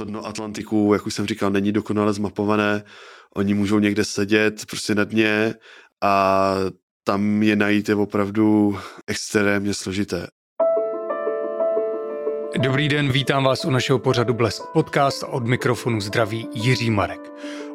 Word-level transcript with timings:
to 0.00 0.04
dno 0.04 0.26
Atlantiku, 0.26 0.90
jak 0.92 1.06
už 1.06 1.14
jsem 1.14 1.26
říkal, 1.26 1.50
není 1.50 1.72
dokonale 1.72 2.12
zmapované. 2.12 2.82
Oni 3.36 3.54
můžou 3.54 3.78
někde 3.78 4.04
sedět 4.04 4.66
prostě 4.66 4.94
na 4.94 5.04
dně 5.04 5.54
a 6.02 6.54
tam 7.04 7.42
je 7.42 7.56
najít 7.56 7.88
je 7.88 7.94
opravdu 7.94 8.78
extrémně 9.06 9.74
složité. 9.74 10.26
Dobrý 12.58 12.88
den, 12.88 13.12
vítám 13.12 13.44
vás 13.44 13.64
u 13.64 13.70
našeho 13.70 13.98
pořadu 13.98 14.34
Blesk 14.34 14.62
Podcast 14.72 15.24
od 15.28 15.46
mikrofonu 15.46 16.00
zdraví 16.00 16.48
Jiří 16.54 16.90
Marek. 16.90 17.20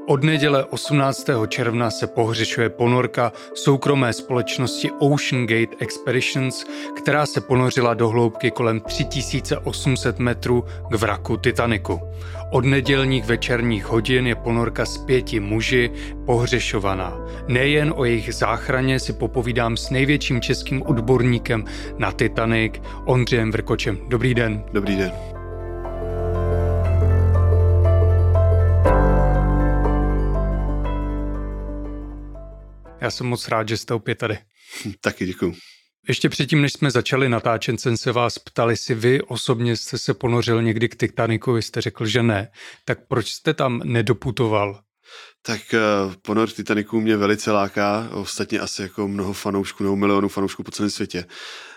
Od 0.07 0.23
neděle 0.23 0.65
18. 0.65 1.29
června 1.47 1.91
se 1.91 2.07
pohřešuje 2.07 2.69
ponorka 2.69 3.31
soukromé 3.54 4.13
společnosti 4.13 4.91
Ocean 4.99 5.47
Gate 5.47 5.75
Expeditions, 5.79 6.65
která 6.97 7.25
se 7.25 7.41
ponořila 7.41 7.93
do 7.93 8.09
hloubky 8.09 8.51
kolem 8.51 8.79
3800 8.79 10.19
metrů 10.19 10.65
k 10.91 10.95
vraku 10.95 11.37
Titaniku. 11.37 12.01
Od 12.51 12.65
nedělních 12.65 13.25
večerních 13.25 13.86
hodin 13.86 14.27
je 14.27 14.36
ponorka 14.36 14.86
s 14.86 14.97
pěti 14.97 15.39
muži 15.39 15.91
pohřešovaná. 16.25 17.18
Nejen 17.47 17.93
o 17.96 18.05
jejich 18.05 18.35
záchraně 18.35 18.99
si 18.99 19.13
popovídám 19.13 19.77
s 19.77 19.89
největším 19.89 20.41
českým 20.41 20.82
odborníkem 20.82 21.65
na 21.97 22.11
Titanic, 22.11 22.74
Ondřejem 23.05 23.51
Vrkočem. 23.51 23.97
Dobrý 24.07 24.33
den. 24.33 24.63
Dobrý 24.74 24.96
den. 24.96 25.35
Já 33.05 33.11
jsem 33.11 33.27
moc 33.27 33.47
rád, 33.47 33.69
že 33.69 33.77
jste 33.77 33.94
opět 33.94 34.16
tady. 34.16 34.38
Taky 35.02 35.25
děkuji. 35.25 35.55
Ještě 36.08 36.30
předtím, 36.30 36.61
než 36.61 36.73
jsme 36.73 36.91
začali 36.91 37.30
natáčet, 37.30 37.80
jsem 37.80 37.97
se 37.97 38.11
vás 38.11 38.39
ptal, 38.39 38.69
jestli 38.69 38.95
vy 38.95 39.22
osobně 39.22 39.77
jste 39.77 39.97
se 39.97 40.13
ponořil 40.13 40.61
někdy 40.61 40.89
k 40.89 40.95
Titaniku, 40.95 41.53
vy 41.53 41.61
jste 41.61 41.81
řekl, 41.81 42.05
že 42.05 42.23
ne. 42.23 42.47
Tak 42.86 43.08
proč 43.08 43.30
jste 43.30 43.53
tam 43.53 43.81
nedoputoval? 43.83 44.81
Tak 45.41 45.61
uh, 45.73 46.13
ponor 46.21 46.49
Titaniku 46.49 47.02
mě 47.02 47.17
velice 47.17 47.52
láká, 47.52 48.09
ostatně 48.11 48.59
asi 48.59 48.81
jako 48.81 49.08
mnoho 49.08 49.33
fanoušků 49.33 49.83
nebo 49.83 49.95
milionů 49.95 50.27
fanoušků 50.27 50.63
po 50.63 50.71
celém 50.71 50.89
světě. 50.89 51.25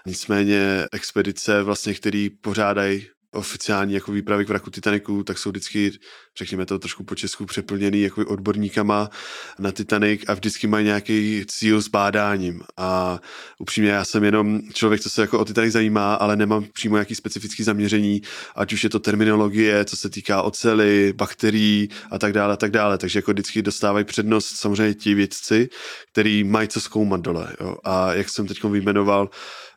Nicméně 0.07 0.85
expedice, 0.93 1.63
vlastně, 1.63 1.95
který 1.95 2.31
pořádají 2.31 3.07
oficiální 3.33 3.95
jako 3.95 4.13
výpravy 4.13 4.45
k 4.45 4.49
vraku 4.49 4.71
Titaniku, 4.71 5.23
tak 5.23 5.39
jsou 5.39 5.51
vždycky, 5.51 5.91
řekněme 6.39 6.67
to 6.67 6.79
trošku 6.79 7.05
po 7.05 7.15
česku, 7.15 7.47
přeplněný 7.47 8.03
jako 8.03 8.25
odborníkama 8.27 9.11
na 9.59 9.73
Titanic 9.73 10.23
a 10.27 10.35
vždycky 10.35 10.67
mají 10.67 10.85
nějaký 10.85 11.45
cíl 11.49 11.83
s 11.83 11.89
bádáním. 11.89 12.63
A 12.77 13.21
upřímně 13.59 13.91
já 13.91 14.05
jsem 14.05 14.25
jenom 14.25 14.61
člověk, 14.73 15.01
co 15.01 15.11
se 15.11 15.21
jako 15.21 15.39
o 15.39 15.45
Titanic 15.45 15.73
zajímá, 15.73 16.15
ale 16.15 16.37
nemám 16.37 16.65
přímo 16.73 16.97
nějaký 16.97 17.15
specifický 17.15 17.63
zaměření, 17.63 18.23
ať 18.57 18.73
už 18.73 18.85
je 18.85 18.91
to 18.91 18.99
terminologie, 18.99 19.85
co 19.85 19.97
se 19.97 20.11
týká 20.11 20.43
ocely, 20.43 21.13
bakterií 21.17 21.89
a 22.11 22.19
tak 22.19 22.33
dále, 22.33 22.55
a 22.55 22.57
tak 22.57 22.71
dále. 22.71 22.99
Takže 22.99 23.19
jako 23.19 23.33
vždycky 23.33 23.63
dostávají 23.63 24.05
přednost 24.05 24.57
samozřejmě 24.57 24.95
ti 24.95 25.15
vědci, 25.15 25.69
který 26.13 26.45
mají 26.45 26.69
co 26.69 26.81
zkoumat 26.81 27.21
dole. 27.21 27.57
Jo. 27.61 27.77
A 27.85 28.15
jak 28.15 28.29
jsem 28.29 28.47
teď 28.47 28.65
vyjmenoval, 28.65 29.31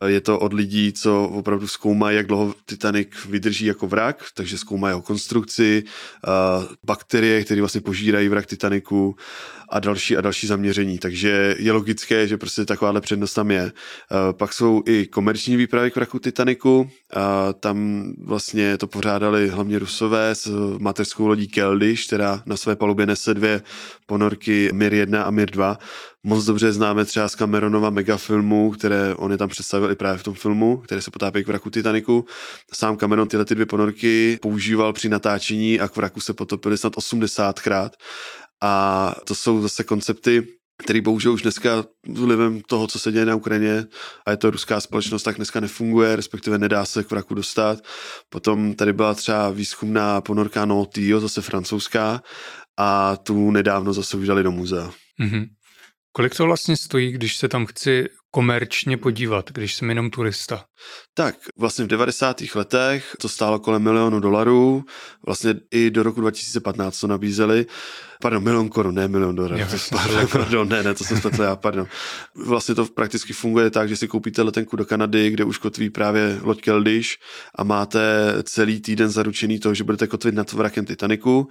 je 0.05 0.21
to 0.21 0.39
od 0.39 0.53
lidí, 0.53 0.93
co 0.93 1.23
opravdu 1.23 1.67
zkoumají, 1.67 2.17
jak 2.17 2.27
dlouho 2.27 2.55
Titanic 2.65 3.07
vydrží 3.29 3.65
jako 3.65 3.87
vrak, 3.87 4.25
takže 4.35 4.57
zkoumají 4.57 4.91
jeho 4.91 5.01
konstrukci, 5.01 5.83
bakterie, 6.83 7.43
které 7.43 7.61
vlastně 7.61 7.81
požírají 7.81 8.27
vrak 8.29 8.45
Titaniku 8.45 9.15
a 9.71 9.79
další 9.79 10.17
a 10.17 10.21
další 10.21 10.47
zaměření. 10.47 10.97
Takže 10.97 11.55
je 11.59 11.71
logické, 11.71 12.27
že 12.27 12.37
prostě 12.37 12.65
takováhle 12.65 13.01
přednost 13.01 13.33
tam 13.33 13.51
je. 13.51 13.71
Pak 14.31 14.53
jsou 14.53 14.83
i 14.85 15.05
komerční 15.05 15.55
výpravy 15.55 15.91
k 15.91 15.95
vraku 15.95 16.19
Titaniku. 16.19 16.89
Tam 17.59 18.03
vlastně 18.23 18.77
to 18.77 18.87
pořádali 18.87 19.49
hlavně 19.49 19.79
Rusové 19.79 20.35
s 20.35 20.77
mateřskou 20.79 21.27
lodí 21.27 21.47
Keldysh, 21.47 22.07
která 22.07 22.43
na 22.45 22.57
své 22.57 22.75
palubě 22.75 23.05
nese 23.05 23.33
dvě 23.33 23.61
ponorky 24.05 24.69
Mir 24.73 24.93
1 24.93 25.23
a 25.23 25.31
Mir 25.31 25.51
2 25.51 25.77
moc 26.23 26.45
dobře 26.45 26.71
známe 26.71 27.05
třeba 27.05 27.29
z 27.29 27.35
Cameronova 27.35 27.89
megafilmu, 27.89 28.71
které 28.71 29.15
on 29.15 29.31
je 29.31 29.37
tam 29.37 29.49
představil 29.49 29.91
i 29.91 29.95
právě 29.95 30.17
v 30.17 30.23
tom 30.23 30.33
filmu, 30.33 30.77
který 30.77 31.01
se 31.01 31.11
potápí 31.11 31.43
k 31.43 31.47
vraku 31.47 31.69
Titaniku. 31.69 32.25
Sám 32.73 32.97
Cameron 32.97 33.27
tyhle 33.27 33.45
ty 33.45 33.55
dvě 33.55 33.65
ponorky 33.65 34.39
používal 34.41 34.93
při 34.93 35.09
natáčení 35.09 35.79
a 35.79 35.87
k 35.87 35.95
vraku 35.95 36.19
se 36.19 36.33
potopili 36.33 36.77
snad 36.77 36.93
80krát. 36.93 37.89
A 38.61 39.15
to 39.25 39.35
jsou 39.35 39.61
zase 39.61 39.83
koncepty, 39.83 40.47
který 40.83 41.01
bohužel 41.01 41.33
už 41.33 41.41
dneska 41.41 41.85
vlivem 42.07 42.61
toho, 42.61 42.87
co 42.87 42.99
se 42.99 43.11
děje 43.11 43.25
na 43.25 43.35
Ukrajině 43.35 43.85
a 44.25 44.31
je 44.31 44.37
to 44.37 44.51
ruská 44.51 44.81
společnost, 44.81 45.23
tak 45.23 45.35
dneska 45.35 45.59
nefunguje, 45.59 46.15
respektive 46.15 46.57
nedá 46.57 46.85
se 46.85 47.03
k 47.03 47.11
vraku 47.11 47.33
dostat. 47.33 47.79
Potom 48.29 48.73
tady 48.73 48.93
byla 48.93 49.13
třeba 49.13 49.49
výzkumná 49.49 50.21
ponorka 50.21 50.65
Notio, 50.65 51.19
zase 51.19 51.41
francouzská, 51.41 52.21
a 52.79 53.17
tu 53.17 53.51
nedávno 53.51 53.93
zase 53.93 54.17
už 54.17 54.27
dali 54.27 54.43
do 54.43 54.51
muzea. 54.51 54.91
Mm-hmm. 55.21 55.47
Kolik 56.11 56.35
to 56.35 56.45
vlastně 56.45 56.77
stojí, 56.77 57.11
když 57.11 57.37
se 57.37 57.47
tam 57.47 57.65
chci 57.65 58.05
komerčně 58.31 58.97
podívat, 58.97 59.51
když 59.51 59.75
jsem 59.75 59.89
jenom 59.89 60.09
turista? 60.09 60.65
Tak 61.13 61.35
vlastně 61.57 61.85
v 61.85 61.87
90. 61.87 62.41
letech 62.55 63.15
to 63.21 63.29
stálo 63.29 63.59
kolem 63.59 63.83
milionu 63.83 64.19
dolarů, 64.19 64.83
vlastně 65.25 65.55
i 65.71 65.89
do 65.89 66.03
roku 66.03 66.21
2015 66.21 66.99
to 66.99 67.07
nabízeli 67.07 67.65
pardon, 68.21 68.43
milion 68.43 68.69
korun, 68.69 68.95
ne 68.95 69.07
milion 69.07 69.35
dolarů, 69.35 69.55
pardon, 69.89 70.27
pardon, 70.31 70.69
ne, 70.69 70.83
ne, 70.83 70.93
to 70.93 71.03
jsem 71.03 71.17
spletl 71.17 71.41
já, 71.41 71.55
pardon. 71.55 71.87
Vlastně 72.35 72.75
to 72.75 72.85
prakticky 72.85 73.33
funguje 73.33 73.69
tak, 73.69 73.89
že 73.89 73.95
si 73.95 74.07
koupíte 74.07 74.41
letenku 74.41 74.75
do 74.75 74.85
Kanady, 74.85 75.29
kde 75.29 75.43
už 75.43 75.57
kotví 75.57 75.89
právě 75.89 76.39
loď 76.41 76.61
Keldysh 76.61 77.09
a 77.55 77.63
máte 77.63 78.01
celý 78.43 78.81
týden 78.81 79.09
zaručený 79.09 79.59
to, 79.59 79.73
že 79.73 79.83
budete 79.83 80.07
kotvit 80.07 80.35
nad 80.35 80.53
vrakem 80.53 80.85
Titaniku 80.85 81.49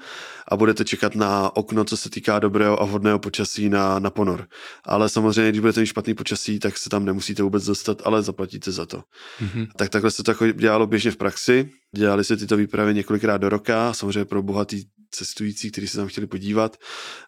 a 0.49 0.57
budete 0.57 0.85
čekat 0.85 1.15
na 1.15 1.57
okno, 1.57 1.85
co 1.85 1.97
se 1.97 2.11
týká 2.11 2.39
dobrého 2.39 2.83
a 2.83 2.85
vhodného 2.85 3.19
počasí 3.19 3.69
na, 3.69 3.99
na 3.99 4.11
ponor. 4.11 4.47
Ale 4.85 5.09
samozřejmě, 5.09 5.49
když 5.49 5.61
budete 5.61 5.81
mít 5.81 5.87
špatný 5.87 6.15
počasí, 6.15 6.59
tak 6.59 6.79
se 6.79 6.91
tam 6.91 7.05
nemusíte 7.05 7.43
vůbec 7.43 7.65
dostat, 7.65 8.03
ale 8.05 8.23
zaplatíte 8.23 8.73
za 8.73 8.87
to. 8.87 9.03
Mm-hmm. 9.43 9.69
Tak 9.77 9.89
takhle 9.89 10.11
se 10.11 10.23
to 10.23 10.31
jako 10.31 10.51
dělalo 10.51 10.87
běžně 10.87 11.11
v 11.11 11.17
praxi. 11.17 11.71
Dělali 11.97 12.25
se 12.25 12.37
tyto 12.37 12.57
výpravy 12.57 12.95
několikrát 12.95 13.37
do 13.37 13.49
roka, 13.49 13.95
samozřejmě 13.95 14.25
pro 14.25 14.43
bohatý 14.43 14.85
cestující, 15.11 15.71
kteří 15.71 15.89
se 15.89 15.97
tam 15.97 16.09
chtěli 16.09 16.27
podívat. 16.27 16.77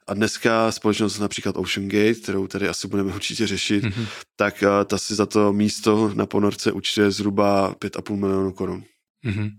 A 0.06 0.14
dneska 0.14 0.72
společnost 0.72 1.18
například 1.18 1.56
Ocean 1.56 1.88
Gate, 1.88 2.14
kterou 2.14 2.46
tady 2.46 2.68
asi 2.68 2.88
budeme 2.88 3.14
určitě 3.14 3.46
řešit, 3.46 3.84
mm-hmm. 3.84 4.06
tak 4.36 4.62
uh, 4.62 4.84
ta 4.84 4.98
si 4.98 5.14
za 5.14 5.26
to 5.26 5.52
místo 5.52 6.12
na 6.14 6.26
ponorce 6.26 6.72
účtuje 6.72 7.10
zhruba 7.10 7.74
5,5 7.74 8.16
milionů 8.16 8.52
korun. 8.52 8.84
Mm-hmm. 9.26 9.50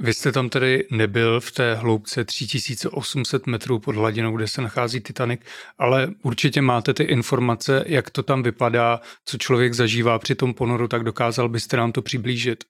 Vy 0.00 0.14
jste 0.14 0.32
tam 0.32 0.48
tedy 0.48 0.86
nebyl 0.90 1.40
v 1.40 1.52
té 1.52 1.74
hloubce 1.74 2.24
3800 2.24 3.46
metrů 3.46 3.78
pod 3.78 3.96
hladinou, 3.96 4.36
kde 4.36 4.48
se 4.48 4.62
nachází 4.62 5.00
Titanic, 5.00 5.40
ale 5.78 6.10
určitě 6.22 6.62
máte 6.62 6.94
ty 6.94 7.02
informace, 7.02 7.84
jak 7.86 8.10
to 8.10 8.22
tam 8.22 8.42
vypadá, 8.42 9.00
co 9.24 9.38
člověk 9.38 9.74
zažívá 9.74 10.18
při 10.18 10.34
tom 10.34 10.54
ponoru, 10.54 10.88
tak 10.88 11.04
dokázal 11.04 11.48
byste 11.48 11.76
nám 11.76 11.92
to 11.92 12.02
přiblížit. 12.02 12.64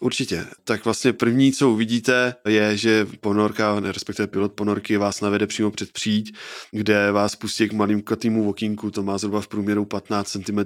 Určitě. 0.00 0.46
Tak 0.64 0.84
vlastně 0.84 1.12
první, 1.12 1.52
co 1.52 1.70
uvidíte, 1.70 2.34
je, 2.48 2.76
že 2.76 3.06
ponorka, 3.20 3.80
respektive 3.80 4.26
pilot 4.26 4.52
ponorky 4.52 4.96
vás 4.96 5.20
navede 5.20 5.46
přímo 5.46 5.70
před 5.70 5.92
příď, 5.92 6.34
kde 6.70 7.12
vás 7.12 7.36
pustí 7.36 7.68
k 7.68 7.72
malým 7.72 8.02
katýmu 8.02 8.48
okýnku, 8.48 8.90
to 8.90 9.02
má 9.02 9.18
zhruba 9.18 9.40
v 9.40 9.48
průměru 9.48 9.84
15 9.84 10.30
cm 10.30 10.58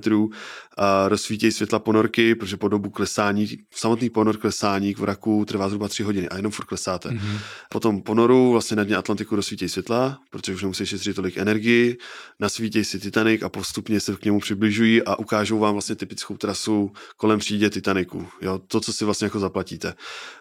a 0.77 1.09
rozsvítí 1.09 1.53
světla 1.53 1.79
ponorky, 1.79 2.35
protože 2.35 2.57
po 2.57 2.69
dobu 2.69 2.91
klesání, 2.91 3.49
samotný 3.71 4.11
ponor 4.11 4.37
klesání 4.37 4.95
k 4.95 4.99
vraku 4.99 5.45
trvá 5.45 5.69
zhruba 5.69 5.89
3 5.89 6.03
hodiny 6.03 6.29
a 6.29 6.37
jenom 6.37 6.53
furt 6.53 6.65
klesáte. 6.65 7.09
Mm-hmm. 7.09 7.39
Potom 7.71 8.03
ponoru 8.03 8.53
vlastně 8.53 8.77
na 8.77 8.85
dně 8.85 8.97
Atlantiku 8.97 9.37
rozsvítí 9.37 9.69
světla, 9.69 10.19
protože 10.31 10.55
už 10.55 10.63
nemusí 10.63 10.87
šetřit 10.87 11.17
tolik 11.17 11.37
energii, 11.37 11.99
nasvítí 12.41 12.85
si 12.85 12.99
Titanic 12.99 13.43
a 13.43 13.49
postupně 13.49 14.01
se 14.01 14.17
k 14.17 14.25
němu 14.25 14.41
přibližují 14.41 15.03
a 15.03 15.19
ukážou 15.19 15.59
vám 15.59 15.73
vlastně 15.73 15.97
typickou 15.97 16.37
trasu 16.37 16.93
kolem 17.17 17.39
přídě 17.39 17.71
Titaniku. 17.71 18.29
Jo, 18.43 18.59
to, 18.59 18.81
co 18.81 18.90
co 18.91 18.97
si 18.97 19.05
vlastně 19.05 19.25
jako 19.25 19.39
zaplatíte. 19.39 19.95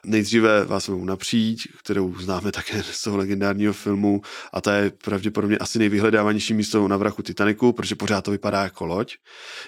Nejdříve 0.05 0.65
vás 0.65 0.87
vezmou 0.87 1.05
napříč, 1.05 1.67
kterou 1.83 2.15
známe 2.19 2.51
také 2.51 2.83
z 2.83 3.01
toho 3.01 3.17
legendárního 3.17 3.74
filmu 3.74 4.21
a 4.53 4.62
ta 4.62 4.75
je 4.75 4.89
pravděpodobně 4.89 5.57
asi 5.57 5.79
nejvyhledávanější 5.79 6.53
místo 6.53 6.88
na 6.88 6.97
vraku 6.97 7.21
Titaniku, 7.21 7.74
protože 7.74 7.95
pořád 7.95 8.21
to 8.21 8.31
vypadá 8.31 8.63
jako 8.63 8.85
loď, 8.85 9.15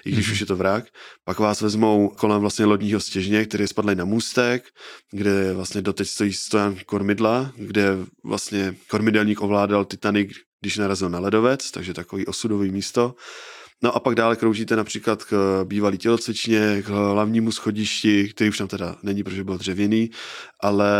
i 0.04 0.10
když 0.10 0.28
mm-hmm. 0.28 0.32
už 0.32 0.40
je 0.40 0.46
to 0.46 0.56
vrak. 0.56 0.84
Pak 1.24 1.38
vás 1.38 1.60
vezmou 1.60 2.08
kolem 2.08 2.40
vlastně 2.40 2.64
lodního 2.64 3.00
stěžně, 3.00 3.44
který 3.44 3.66
spadly 3.66 3.94
na 3.94 4.04
můstek, 4.04 4.64
kde 5.10 5.54
vlastně 5.54 5.82
doteď 5.82 6.08
stojí 6.08 6.32
stojan 6.32 6.76
kormidla, 6.86 7.52
kde 7.56 7.96
vlastně 8.24 8.74
kormidelník 8.90 9.40
ovládal 9.40 9.84
Titanic, 9.84 10.30
když 10.60 10.76
narazil 10.76 11.10
na 11.10 11.18
ledovec, 11.18 11.70
takže 11.70 11.94
takový 11.94 12.26
osudový 12.26 12.70
místo. 12.70 13.14
No 13.84 13.96
a 13.96 14.00
pak 14.00 14.14
dále 14.14 14.36
kroužíte 14.36 14.76
například 14.76 15.24
k 15.24 15.60
bývalý 15.64 15.98
tělocvičně, 15.98 16.82
k 16.82 16.88
hlavnímu 16.88 17.52
schodišti, 17.52 18.28
který 18.28 18.50
už 18.50 18.58
tam 18.58 18.68
teda 18.68 18.96
není, 19.02 19.22
protože 19.22 19.44
byl 19.44 19.58
dřevěný, 19.58 20.10
ale 20.60 20.90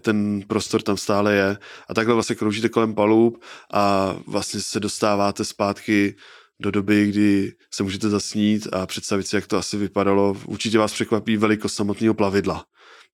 ten 0.00 0.42
prostor 0.46 0.82
tam 0.82 0.96
stále 0.96 1.34
je. 1.34 1.58
A 1.88 1.94
takhle 1.94 2.14
vlastně 2.14 2.36
kroužíte 2.36 2.68
kolem 2.68 2.94
palub 2.94 3.42
a 3.72 4.14
vlastně 4.26 4.60
se 4.60 4.80
dostáváte 4.80 5.44
zpátky 5.44 6.16
do 6.60 6.70
doby, 6.70 7.06
kdy 7.06 7.52
se 7.74 7.82
můžete 7.82 8.08
zasnít 8.08 8.68
a 8.72 8.86
představit 8.86 9.26
si, 9.26 9.36
jak 9.36 9.46
to 9.46 9.56
asi 9.56 9.76
vypadalo. 9.76 10.36
Určitě 10.46 10.78
vás 10.78 10.92
překvapí 10.92 11.36
velikost 11.36 11.74
samotného 11.74 12.14
plavidla. 12.14 12.64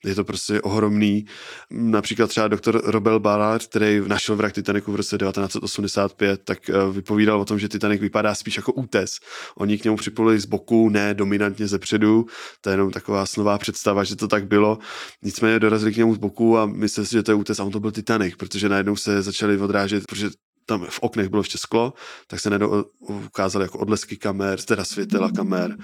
Je 0.05 0.15
to 0.15 0.25
prostě 0.25 0.61
ohromný. 0.61 1.25
Například 1.71 2.27
třeba 2.27 2.49
doktor 2.49 2.83
Robert 2.85 3.19
Ballard, 3.21 3.67
který 3.67 4.01
našel 4.07 4.37
vrak 4.37 4.53
Titaniku 4.53 4.93
v 4.93 4.97
roce 4.97 5.19
1985, 5.19 6.41
tak 6.45 6.71
eh, 6.71 6.73
vypovídal 6.93 7.41
o 7.41 7.45
tom, 7.45 7.59
že 7.59 7.69
Titanic 7.69 8.01
vypadá 8.01 8.35
spíš 8.35 8.57
jako 8.57 8.73
útes. 8.73 9.17
Oni 9.57 9.79
k 9.79 9.85
němu 9.85 9.97
připojili 9.97 10.41
z 10.41 10.47
boku, 10.47 10.89
ne 10.89 11.15
dominantně 11.15 11.67
ze 11.67 11.79
předu. 11.79 12.27
To 12.61 12.71
je 12.71 12.75
jenom 12.75 12.91
taková 12.91 13.27
snová 13.27 13.59
představa, 13.59 14.05
že 14.05 14.17
to 14.17 14.29
tak 14.29 14.47
bylo. 14.47 14.79
Nicméně 15.23 15.59
dorazili 15.59 15.93
k 15.93 15.97
němu 15.97 16.15
z 16.15 16.19
boku 16.19 16.59
a 16.59 16.67
mysleli 16.67 17.07
si, 17.07 17.13
že 17.13 17.23
to 17.23 17.31
je 17.31 17.35
útes 17.35 17.61
a 17.61 17.65
on 17.65 17.73
to 17.73 17.81
byl 17.81 17.91
Titanic, 17.91 18.35
protože 18.37 18.69
najednou 18.69 18.97
se 18.97 19.23
začali 19.23 19.59
odrážet, 19.59 20.05
protože 20.09 20.31
tam 20.67 20.87
v 20.89 20.99
oknech 21.01 21.29
bylo 21.29 21.41
ještě 21.41 21.59
sklo, 21.59 21.93
tak 22.27 22.41
se 22.41 22.51
najednou 22.51 22.85
ukázaly 22.99 23.65
jako 23.65 23.79
odlesky 23.79 24.17
kamer, 24.17 24.63
teda 24.63 24.85
světela 24.85 25.31
kamer 25.31 25.77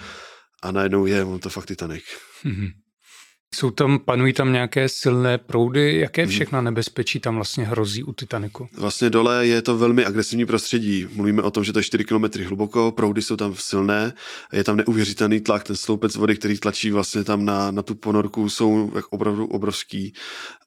a 0.62 0.72
najednou 0.72 1.06
je, 1.06 1.24
on 1.24 1.38
to 1.38 1.50
fakt 1.50 1.66
Titanic. 1.66 2.04
Mm-hmm. 2.44 2.70
Jsou 3.54 3.70
tam, 3.70 3.98
panují 3.98 4.32
tam 4.32 4.52
nějaké 4.52 4.88
silné 4.88 5.38
proudy? 5.38 5.98
Jaké 5.98 6.22
mhm. 6.22 6.30
všechna 6.30 6.60
nebezpečí 6.60 7.20
tam 7.20 7.34
vlastně 7.34 7.64
hrozí 7.64 8.02
u 8.02 8.12
Titaniku? 8.12 8.68
Vlastně 8.72 9.10
dole 9.10 9.46
je 9.46 9.62
to 9.62 9.78
velmi 9.78 10.04
agresivní 10.04 10.46
prostředí. 10.46 11.06
Mluvíme 11.12 11.42
o 11.42 11.50
tom, 11.50 11.64
že 11.64 11.72
to 11.72 11.78
je 11.78 11.82
4 11.82 12.04
km 12.04 12.24
hluboko, 12.46 12.92
proudy 12.92 13.22
jsou 13.22 13.36
tam 13.36 13.54
silné, 13.54 14.12
je 14.52 14.64
tam 14.64 14.76
neuvěřitelný 14.76 15.40
tlak, 15.40 15.64
ten 15.64 15.76
sloupec 15.76 16.16
vody, 16.16 16.36
který 16.36 16.58
tlačí 16.58 16.90
vlastně 16.90 17.24
tam 17.24 17.44
na, 17.44 17.70
na 17.70 17.82
tu 17.82 17.94
ponorku, 17.94 18.48
jsou 18.48 18.92
opravdu 19.10 19.46
obrovský. 19.46 20.12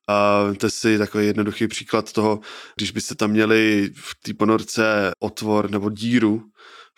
A 0.07 0.43
to 0.57 0.69
si 0.69 0.97
takový 0.97 1.25
jednoduchý 1.25 1.67
příklad 1.67 2.13
toho, 2.13 2.39
když 2.75 2.91
byste 2.91 3.15
tam 3.15 3.31
měli 3.31 3.89
v 3.95 4.15
té 4.23 4.33
ponorce 4.33 5.11
otvor 5.19 5.71
nebo 5.71 5.89
díru 5.89 6.43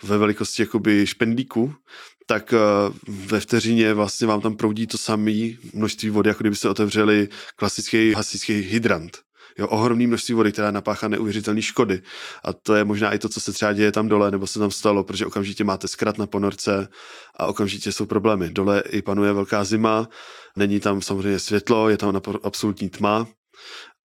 ve 0.03 0.17
velikosti 0.17 0.61
jakoby 0.61 1.07
špendlíku, 1.07 1.73
tak 2.25 2.53
eh, 2.53 2.57
ve 3.07 3.39
vteřině 3.39 3.93
vlastně 3.93 4.27
vám 4.27 4.41
tam 4.41 4.55
proudí 4.55 4.87
to 4.87 4.97
samé 4.97 5.31
množství 5.73 6.09
vody, 6.09 6.29
jako 6.29 6.43
kdybyste 6.43 6.69
otevřeli 6.69 7.29
klasický 7.55 8.13
hasičský 8.13 8.53
hydrant. 8.53 9.17
Jo, 9.59 9.67
ohromný 9.67 10.07
množství 10.07 10.33
vody, 10.33 10.51
která 10.51 10.71
napáchá 10.71 11.07
neuvěřitelné 11.07 11.61
škody. 11.61 12.01
A 12.43 12.53
to 12.53 12.75
je 12.75 12.83
možná 12.83 13.13
i 13.13 13.19
to, 13.19 13.29
co 13.29 13.41
se 13.41 13.51
třeba 13.53 13.73
děje 13.73 13.91
tam 13.91 14.07
dole, 14.07 14.31
nebo 14.31 14.47
se 14.47 14.59
tam 14.59 14.71
stalo, 14.71 15.03
protože 15.03 15.25
okamžitě 15.25 15.63
máte 15.63 15.87
zkrat 15.87 16.17
na 16.17 16.27
ponorce 16.27 16.87
a 17.39 17.45
okamžitě 17.45 17.91
jsou 17.91 18.05
problémy. 18.05 18.49
Dole 18.49 18.83
i 18.89 19.01
panuje 19.01 19.33
velká 19.33 19.63
zima, 19.63 20.09
není 20.55 20.79
tam 20.79 21.01
samozřejmě 21.01 21.39
světlo, 21.39 21.89
je 21.89 21.97
tam 21.97 22.21
absolutní 22.43 22.89
tma 22.89 23.27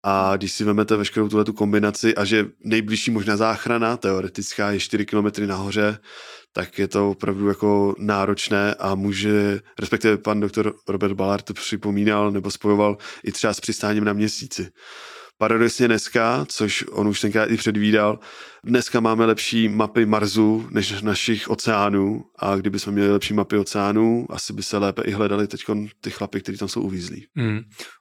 a 0.03 0.37
když 0.37 0.51
si 0.51 0.63
vezmete 0.63 0.95
veškerou 0.95 1.29
tuhle 1.29 1.45
tu 1.45 1.53
kombinaci 1.53 2.15
a 2.15 2.25
že 2.25 2.45
nejbližší 2.63 3.11
možná 3.11 3.37
záchrana 3.37 3.97
teoretická 3.97 4.71
je 4.71 4.79
4 4.79 5.05
km 5.05 5.27
nahoře, 5.45 5.97
tak 6.53 6.79
je 6.79 6.87
to 6.87 7.09
opravdu 7.09 7.47
jako 7.47 7.95
náročné 7.97 8.75
a 8.75 8.95
může, 8.95 9.59
respektive 9.79 10.17
pan 10.17 10.39
doktor 10.39 10.73
Robert 10.87 11.13
Ballard 11.13 11.45
to 11.45 11.53
připomínal 11.53 12.31
nebo 12.31 12.51
spojoval 12.51 12.97
i 13.23 13.31
třeba 13.31 13.53
s 13.53 13.59
přistáním 13.59 14.03
na 14.03 14.13
měsíci. 14.13 14.71
Paradoxně 15.41 15.87
dneska, 15.87 16.45
což 16.49 16.85
on 16.91 17.07
už 17.07 17.21
tenkrát 17.21 17.45
i 17.45 17.57
předvídal, 17.57 18.19
dneska 18.63 18.99
máme 18.99 19.25
lepší 19.25 19.69
mapy 19.69 20.05
Marsu 20.05 20.67
než 20.71 21.01
našich 21.01 21.49
oceánů 21.49 22.23
a 22.39 22.55
kdyby 22.55 22.79
jsme 22.79 22.91
měli 22.91 23.11
lepší 23.11 23.33
mapy 23.33 23.57
oceánů, 23.57 24.25
asi 24.29 24.53
by 24.53 24.63
se 24.63 24.77
lépe 24.77 25.01
i 25.01 25.11
hledali 25.11 25.47
teď 25.47 25.61
ty 26.01 26.11
chlapy, 26.11 26.41
kteří 26.41 26.57
tam 26.57 26.67
jsou 26.67 26.81
uvízlí. 26.81 27.25
Hmm. 27.35 27.57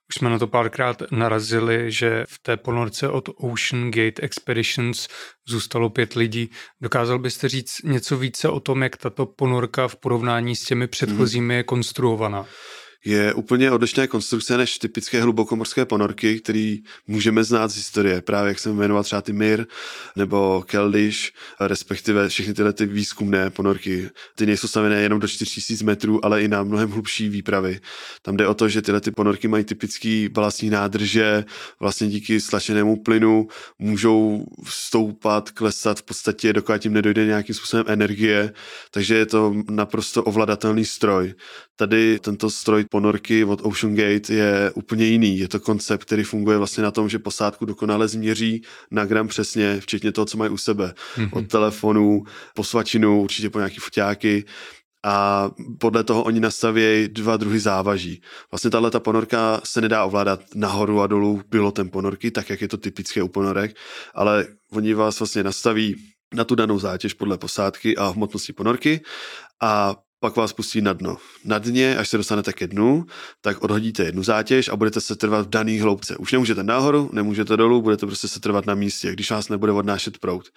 Už 0.08 0.14
jsme 0.18 0.30
na 0.30 0.38
to 0.38 0.46
párkrát 0.46 1.02
narazili, 1.10 1.92
že 1.92 2.24
v 2.28 2.38
té 2.42 2.56
ponorce 2.56 3.08
od 3.08 3.28
Ocean 3.36 3.90
Gate 3.90 4.22
Expeditions 4.22 5.08
zůstalo 5.48 5.90
pět 5.90 6.12
lidí. 6.12 6.50
Dokázal 6.82 7.18
byste 7.18 7.48
říct 7.48 7.82
něco 7.84 8.16
více 8.16 8.48
o 8.48 8.60
tom, 8.60 8.82
jak 8.82 8.96
tato 8.96 9.26
ponorka 9.26 9.88
v 9.88 9.96
porovnání 9.96 10.56
s 10.56 10.64
těmi 10.64 10.86
předchozími 10.86 11.54
hmm. 11.54 11.58
je 11.58 11.62
konstruovaná? 11.62 12.46
Je 13.04 13.34
úplně 13.34 13.70
odlišné 13.70 14.06
konstrukce 14.06 14.56
než 14.56 14.78
typické 14.78 15.22
hlubokomorské 15.22 15.84
ponorky, 15.84 16.40
které 16.40 16.76
můžeme 17.06 17.44
znát 17.44 17.68
z 17.68 17.76
historie. 17.76 18.22
Právě 18.22 18.48
jak 18.48 18.58
jsem 18.58 18.76
jmenoval 18.76 19.04
třeba 19.04 19.22
ty 19.22 19.32
Mir 19.32 19.66
nebo 20.16 20.64
Keldish, 20.66 21.18
respektive 21.60 22.28
všechny 22.28 22.54
tyhle 22.54 22.72
ty 22.72 22.86
výzkumné 22.86 23.50
ponorky. 23.50 24.10
Ty 24.34 24.46
nejsou 24.46 24.68
stavené 24.68 25.02
jenom 25.02 25.20
do 25.20 25.28
4000 25.28 25.84
metrů, 25.84 26.24
ale 26.24 26.42
i 26.42 26.48
na 26.48 26.62
mnohem 26.62 26.90
hlubší 26.90 27.28
výpravy. 27.28 27.80
Tam 28.22 28.36
jde 28.36 28.46
o 28.46 28.54
to, 28.54 28.68
že 28.68 28.82
tyhle 28.82 29.00
ty 29.00 29.10
ponorky 29.10 29.48
mají 29.48 29.64
typický 29.64 30.28
balastní 30.28 30.70
nádrže, 30.70 31.44
vlastně 31.80 32.08
díky 32.08 32.40
stlačenému 32.40 33.02
plynu 33.02 33.48
můžou 33.78 34.46
stoupat, 34.66 35.50
klesat 35.50 35.98
v 35.98 36.02
podstatě, 36.02 36.52
dokud 36.52 36.78
tím 36.78 36.92
nedojde 36.92 37.26
nějakým 37.26 37.54
způsobem 37.54 37.84
energie, 37.88 38.52
takže 38.90 39.14
je 39.14 39.26
to 39.26 39.54
naprosto 39.70 40.24
ovladatelný 40.24 40.84
stroj. 40.84 41.34
Tady 41.76 42.18
tento 42.18 42.50
stroj 42.50 42.84
ponorky 42.90 43.44
od 43.44 43.60
Ocean 43.62 43.94
Gate 43.94 44.34
je 44.34 44.70
úplně 44.74 45.04
jiný. 45.04 45.38
Je 45.38 45.48
to 45.48 45.60
koncept, 45.60 46.04
který 46.04 46.22
funguje 46.22 46.58
vlastně 46.58 46.82
na 46.82 46.90
tom, 46.90 47.08
že 47.08 47.18
posádku 47.18 47.64
dokonale 47.64 48.08
změří 48.08 48.62
na 48.90 49.04
gram 49.04 49.28
přesně, 49.28 49.80
včetně 49.80 50.12
toho, 50.12 50.24
co 50.24 50.38
mají 50.38 50.50
u 50.50 50.56
sebe. 50.56 50.94
Mm-hmm. 51.16 51.28
Od 51.32 51.48
telefonu, 51.48 52.22
po 52.54 52.64
svačinu, 52.64 53.22
určitě 53.22 53.50
po 53.50 53.58
nějaký 53.58 53.76
foťáky 53.80 54.44
a 55.04 55.50
podle 55.78 56.04
toho 56.04 56.24
oni 56.24 56.40
nastaví 56.40 57.08
dva 57.08 57.36
druhy 57.36 57.58
závaží. 57.58 58.22
Vlastně 58.50 58.70
tahle 58.70 58.90
ta 58.90 59.00
ponorka 59.00 59.60
se 59.64 59.80
nedá 59.80 60.04
ovládat 60.04 60.40
nahoru 60.54 61.00
a 61.00 61.06
dolů 61.06 61.42
pilotem 61.48 61.88
ponorky, 61.88 62.30
tak 62.30 62.50
jak 62.50 62.60
je 62.60 62.68
to 62.68 62.76
typické 62.76 63.22
u 63.22 63.28
ponorek, 63.28 63.76
ale 64.14 64.46
oni 64.72 64.94
vás 64.94 65.20
vlastně 65.20 65.42
nastaví 65.42 65.96
na 66.34 66.44
tu 66.44 66.54
danou 66.54 66.78
zátěž 66.78 67.14
podle 67.14 67.38
posádky 67.38 67.96
a 67.96 68.08
hmotnosti 68.08 68.52
ponorky 68.52 69.00
a 69.62 69.96
pak 70.20 70.36
vás 70.36 70.52
pustí 70.52 70.80
na 70.80 70.92
dno. 70.92 71.16
Na 71.44 71.58
dně, 71.58 71.96
až 71.96 72.08
se 72.08 72.16
dostanete 72.16 72.52
ke 72.52 72.66
dnu, 72.66 73.06
tak 73.40 73.64
odhodíte 73.64 74.04
jednu 74.04 74.22
zátěž 74.22 74.68
a 74.68 74.76
budete 74.76 75.00
se 75.00 75.16
trvat 75.16 75.46
v 75.46 75.50
daný 75.50 75.78
hloubce. 75.78 76.16
Už 76.16 76.32
nemůžete 76.32 76.62
nahoru, 76.62 77.10
nemůžete 77.12 77.56
dolů, 77.56 77.82
budete 77.82 78.06
prostě 78.06 78.28
se 78.28 78.40
trvat 78.40 78.66
na 78.66 78.74
místě, 78.74 79.12
když 79.12 79.30
vás 79.30 79.48
nebude 79.48 79.72
odnášet 79.72 80.18
prout. 80.18 80.48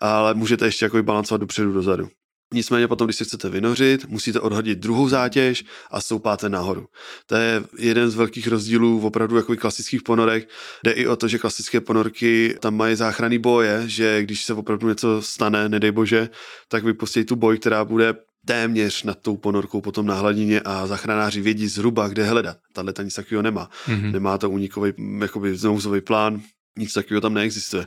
Ale 0.00 0.34
můžete 0.34 0.64
ještě 0.64 0.84
jako 0.84 1.02
balancovat 1.02 1.40
dopředu, 1.40 1.72
dozadu. 1.72 2.08
Nicméně 2.54 2.88
potom, 2.88 3.06
když 3.06 3.16
se 3.16 3.24
chcete 3.24 3.48
vynořit, 3.48 4.08
musíte 4.08 4.40
odhodit 4.40 4.78
druhou 4.78 5.08
zátěž 5.08 5.64
a 5.90 6.00
stoupáte 6.00 6.48
nahoru. 6.48 6.86
To 7.26 7.34
je 7.34 7.62
jeden 7.78 8.10
z 8.10 8.14
velkých 8.14 8.48
rozdílů 8.48 9.00
v 9.00 9.06
opravdu 9.06 9.36
jako 9.36 9.56
klasických 9.56 10.02
ponorek. 10.02 10.48
Jde 10.84 10.92
i 10.92 11.06
o 11.06 11.16
to, 11.16 11.28
že 11.28 11.38
klasické 11.38 11.80
ponorky 11.80 12.56
tam 12.60 12.76
mají 12.76 12.96
záchranný 12.96 13.38
boje, 13.38 13.82
že 13.86 14.22
když 14.22 14.44
se 14.44 14.54
opravdu 14.54 14.88
něco 14.88 15.22
stane, 15.22 15.68
nedej 15.68 15.90
bože, 15.90 16.28
tak 16.68 16.84
vypustí 16.84 17.24
tu 17.24 17.36
boj, 17.36 17.58
která 17.58 17.84
bude 17.84 18.14
téměř 18.46 19.02
nad 19.02 19.18
tou 19.18 19.36
ponorkou 19.36 19.80
potom 19.80 20.06
na 20.06 20.14
hladině 20.14 20.60
a 20.60 20.86
zachranáři 20.86 21.40
vědí 21.40 21.66
zhruba, 21.66 22.08
kde 22.08 22.24
hledat. 22.24 22.56
Tahle 22.72 22.92
nic 23.02 23.14
takového 23.14 23.42
nemá. 23.42 23.70
Mm-hmm. 23.86 24.12
Nemá 24.12 24.38
to 24.38 24.50
unikový 24.50 24.92
jakoby 25.20 25.56
nouzový 25.62 26.00
plán, 26.00 26.40
nic 26.78 26.92
takového 26.92 27.20
tam 27.20 27.34
neexistuje. 27.34 27.86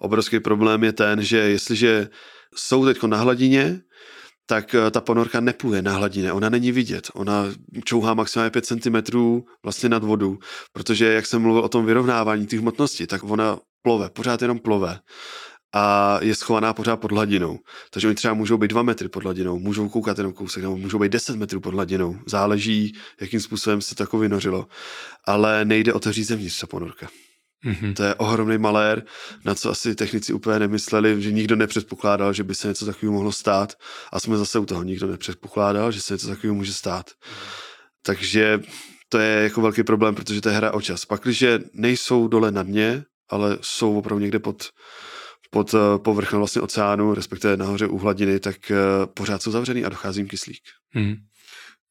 Obrovský 0.00 0.40
problém 0.40 0.84
je 0.84 0.92
ten, 0.92 1.22
že 1.22 1.38
jestliže 1.38 2.08
jsou 2.54 2.84
teď 2.84 3.02
na 3.02 3.16
hladině, 3.16 3.80
tak 4.46 4.74
eh, 4.74 4.90
ta 4.90 5.00
ponorka 5.00 5.40
nepluje 5.40 5.82
na 5.82 5.92
hladině, 5.92 6.32
ona 6.32 6.48
není 6.48 6.72
vidět, 6.72 7.10
ona 7.14 7.44
čouhá 7.84 8.14
maximálně 8.14 8.50
5 8.50 8.66
cm 8.66 9.16
vlastně 9.62 9.88
nad 9.88 10.04
vodu, 10.04 10.38
protože 10.72 11.12
jak 11.12 11.26
jsem 11.26 11.42
mluvil 11.42 11.62
o 11.62 11.68
tom 11.68 11.86
vyrovnávání 11.86 12.46
těch 12.46 12.60
hmotností, 12.60 13.06
tak 13.06 13.24
ona 13.24 13.58
plove, 13.82 14.10
pořád 14.10 14.42
jenom 14.42 14.58
plove 14.58 15.00
a 15.74 16.18
je 16.22 16.34
schovaná 16.34 16.72
pořád 16.72 16.96
pod 16.96 17.12
hladinou. 17.12 17.58
Takže 17.90 18.08
oni 18.08 18.14
třeba 18.14 18.34
můžou 18.34 18.56
být 18.56 18.68
dva 18.68 18.82
metry 18.82 19.08
pod 19.08 19.22
hladinou, 19.22 19.58
můžou 19.58 19.88
koukat 19.88 20.18
jenom 20.18 20.32
kousek, 20.32 20.62
nebo 20.62 20.76
můžou 20.76 20.98
být 20.98 21.12
10 21.12 21.36
metrů 21.36 21.60
pod 21.60 21.74
hladinou. 21.74 22.18
Záleží, 22.26 22.92
jakým 23.20 23.40
způsobem 23.40 23.80
se 23.80 23.94
to 23.94 24.02
jako 24.02 24.18
vynořilo. 24.18 24.66
Ale 25.26 25.64
nejde 25.64 25.92
o 25.92 26.00
to 26.00 26.12
říct 26.12 26.28
zevnitř 26.28 26.60
ta 26.60 26.66
ponorka. 26.66 27.08
Mm-hmm. 27.66 27.94
To 27.94 28.02
je 28.02 28.14
ohromný 28.14 28.58
malér, 28.58 29.02
na 29.44 29.54
co 29.54 29.70
asi 29.70 29.94
technici 29.94 30.32
úplně 30.32 30.58
nemysleli, 30.58 31.22
že 31.22 31.32
nikdo 31.32 31.56
nepředpokládal, 31.56 32.32
že 32.32 32.44
by 32.44 32.54
se 32.54 32.68
něco 32.68 32.86
takového 32.86 33.12
mohlo 33.12 33.32
stát. 33.32 33.74
A 34.12 34.20
jsme 34.20 34.36
zase 34.36 34.58
u 34.58 34.66
toho, 34.66 34.82
nikdo 34.82 35.06
nepředpokládal, 35.06 35.92
že 35.92 36.00
se 36.00 36.14
něco 36.14 36.28
takového 36.28 36.54
může 36.54 36.72
stát. 36.72 37.10
Takže 38.02 38.60
to 39.08 39.18
je 39.18 39.42
jako 39.42 39.60
velký 39.60 39.82
problém, 39.82 40.14
protože 40.14 40.40
to 40.40 40.48
je 40.48 40.54
hra 40.54 40.72
o 40.72 40.80
čas. 40.80 41.04
Pak, 41.04 41.22
když 41.22 41.44
nejsou 41.72 42.28
dole 42.28 42.50
na 42.50 42.62
dně, 42.62 43.04
ale 43.30 43.58
jsou 43.60 43.98
opravdu 43.98 44.22
někde 44.22 44.38
pod, 44.38 44.68
pod 45.54 45.74
eh, 45.74 45.98
povrchem 45.98 46.38
vlastně 46.38 46.62
oceánu, 46.62 47.14
respektive 47.14 47.56
nahoře 47.56 47.86
u 47.86 47.98
hladiny, 47.98 48.40
tak 48.40 48.70
eh, 48.70 48.76
pořád 49.14 49.42
jsou 49.42 49.50
zavřený 49.50 49.84
a 49.84 49.88
dochází 49.88 50.20
jim 50.20 50.28
kyslík. 50.28 50.62
Hmm. 50.90 51.14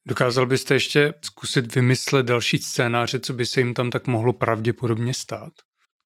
Dokázal 0.06 0.46
byste 0.46 0.74
ještě 0.74 1.14
zkusit 1.24 1.74
vymyslet 1.74 2.26
další 2.26 2.58
scénáře, 2.58 3.20
co 3.20 3.32
by 3.32 3.46
se 3.46 3.60
jim 3.60 3.74
tam 3.74 3.90
tak 3.90 4.06
mohlo 4.06 4.32
pravděpodobně 4.32 5.14
stát? 5.14 5.52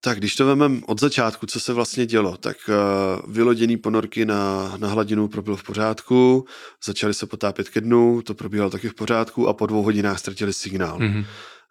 Tak 0.01 0.19
když 0.19 0.37
to 0.37 0.47
vememe 0.47 0.81
od 0.87 1.01
začátku, 1.01 1.47
co 1.47 1.61
se 1.61 1.73
vlastně 1.73 2.07
dělo, 2.07 2.37
tak 2.37 2.57
uh, 2.69 3.33
vyloděný 3.33 3.77
ponorky 3.77 4.25
na, 4.25 4.73
na 4.77 4.89
hladinu 4.89 5.29
proběhlo 5.29 5.57
v 5.57 5.63
pořádku, 5.63 6.47
začali 6.85 7.15
se 7.15 7.27
potápět 7.27 7.69
ke 7.69 7.81
dnu, 7.81 8.23
to 8.23 8.35
probíhalo 8.35 8.71
taky 8.71 8.89
v 8.89 8.95
pořádku 8.95 9.49
a 9.49 9.53
po 9.53 9.67
dvou 9.67 9.83
hodinách 9.83 10.19
ztratili 10.19 10.53
signál. 10.53 10.99
Mm-hmm. 10.99 11.25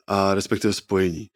A 0.08 0.34
respektive 0.34 0.74
spojení. 0.74 1.28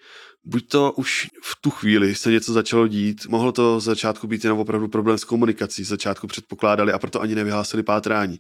Buď 0.46 0.68
to 0.68 0.92
už 0.92 1.28
v 1.44 1.56
tu 1.62 1.70
chvíli 1.70 2.16
se 2.16 2.32
něco 2.32 2.54
začalo 2.54 2.88
dít, 2.88 3.28
mohlo 3.28 3.52
to 3.52 3.80
z 3.80 3.84
začátku 3.84 4.28
být 4.28 4.44
jenom 4.44 4.60
opravdu 4.60 4.88
problém 4.88 5.18
s 5.18 5.24
komunikací, 5.24 5.84
z 5.84 5.88
začátku 5.88 6.28
předpokládali 6.28 6.94
a 6.94 7.00
proto 7.00 7.22
ani 7.22 7.36
nevyhlásili 7.36 7.84
pátrání, 7.84 8.40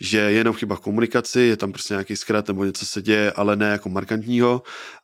že 0.00 0.18
je 0.18 0.32
jenom 0.32 0.54
chyba 0.54 0.76
v 0.76 0.80
komunikaci, 0.80 1.40
je 1.40 1.56
tam 1.56 1.72
prostě 1.72 1.94
nějaký 1.94 2.16
zkrat 2.16 2.48
nebo 2.48 2.64
něco 2.64 2.86
se 2.86 3.02
děje, 3.02 3.32
ale 3.32 3.56
ne 3.56 3.68
jako 3.68 3.88
markantního 3.88 4.62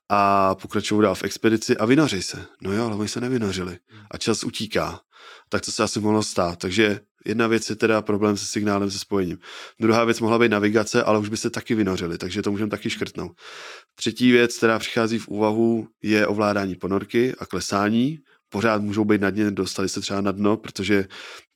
a 0.09 0.55
pokračují 0.55 1.03
dál 1.03 1.15
v 1.15 1.25
expedici 1.25 1.77
a 1.77 1.85
vynoří 1.85 2.23
se. 2.23 2.47
No 2.63 2.73
jo, 2.73 2.87
ale 2.87 2.97
oni 2.97 3.09
se 3.09 3.21
nevynořili 3.21 3.79
a 4.11 4.19
čas 4.19 4.45
utíká. 4.45 5.01
Tak 5.49 5.65
to 5.65 5.73
se 5.73 5.83
asi 5.83 6.01
mohlo 6.01 6.23
stát. 6.23 6.59
Takže 6.59 7.01
jedna 7.27 7.47
věc 7.47 7.71
je 7.71 7.77
teda 7.77 8.03
problém 8.03 8.37
se 8.37 8.47
signálem, 8.47 8.91
se 8.91 8.99
spojením. 8.99 9.39
Druhá 9.81 10.05
věc 10.05 10.21
mohla 10.21 10.39
být 10.39 10.49
navigace, 10.49 11.03
ale 11.03 11.19
už 11.19 11.29
by 11.29 11.37
se 11.37 11.51
taky 11.51 11.75
vynořili, 11.75 12.19
takže 12.19 12.43
to 12.43 12.51
můžeme 12.51 12.71
taky 12.71 12.91
škrtnout. 12.91 13.33
Třetí 13.95 14.33
věc, 14.33 14.57
která 14.57 14.79
přichází 14.79 15.19
v 15.19 15.29
úvahu, 15.29 15.89
je 16.03 16.27
ovládání 16.27 16.75
ponorky 16.75 17.35
a 17.39 17.47
klesání. 17.47 18.19
Pořád 18.49 18.83
můžou 18.83 19.05
být 19.05 19.21
na 19.21 19.31
dně, 19.31 19.51
dostali 19.51 19.89
se 19.89 20.01
třeba 20.01 20.21
na 20.21 20.33
dno, 20.33 20.57
protože 20.57 21.07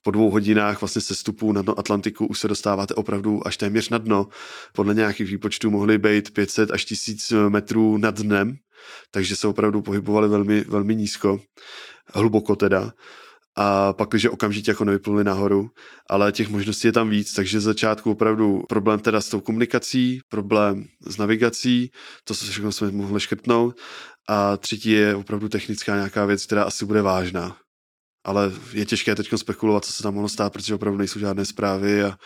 po 0.03 0.11
dvou 0.11 0.29
hodinách 0.29 0.81
vlastně 0.81 1.01
sestupu 1.01 1.51
na 1.51 1.61
dno 1.61 1.79
Atlantiku 1.79 2.25
už 2.25 2.39
se 2.39 2.47
dostáváte 2.47 2.93
opravdu 2.93 3.47
až 3.47 3.57
téměř 3.57 3.89
na 3.89 3.97
dno. 3.97 4.27
Podle 4.73 4.93
nějakých 4.93 5.27
výpočtů 5.27 5.71
mohly 5.71 5.97
být 5.97 6.33
500 6.33 6.71
až 6.71 6.85
1000 6.85 7.33
metrů 7.49 7.97
nad 7.97 8.21
dnem, 8.21 8.55
takže 9.11 9.35
se 9.35 9.47
opravdu 9.47 9.81
pohybovali 9.81 10.27
velmi, 10.27 10.61
velmi 10.61 10.95
nízko, 10.95 11.39
hluboko 12.13 12.55
teda 12.55 12.93
a 13.61 13.93
pak, 13.93 14.09
když 14.09 14.25
okamžitě 14.25 14.71
jako 14.71 14.85
nevypluli 14.85 15.23
nahoru, 15.23 15.69
ale 16.09 16.31
těch 16.31 16.49
možností 16.49 16.87
je 16.87 16.91
tam 16.91 17.09
víc, 17.09 17.33
takže 17.33 17.59
z 17.59 17.63
začátku 17.63 18.11
opravdu 18.11 18.63
problém 18.69 18.99
teda 18.99 19.21
s 19.21 19.29
tou 19.29 19.41
komunikací, 19.41 20.19
problém 20.29 20.85
s 21.07 21.17
navigací, 21.17 21.91
to 22.23 22.33
se 22.33 22.51
všechno 22.51 22.71
jsme 22.71 22.91
mohli 22.91 23.19
škrtnout 23.19 23.75
a 24.29 24.57
třetí 24.57 24.89
je 24.91 25.15
opravdu 25.15 25.49
technická 25.49 25.95
nějaká 25.95 26.25
věc, 26.25 26.45
která 26.45 26.63
asi 26.63 26.85
bude 26.85 27.01
vážná. 27.01 27.57
Ale 28.25 28.51
je 28.73 28.85
těžké 28.85 29.15
teď 29.15 29.29
spekulovat, 29.35 29.85
co 29.85 29.93
se 29.93 30.03
tam 30.03 30.13
mohlo 30.13 30.29
stát, 30.29 30.53
protože 30.53 30.75
opravdu 30.75 30.97
nejsou 30.97 31.19
žádné 31.19 31.45
zprávy 31.45 32.03
a 32.03 32.17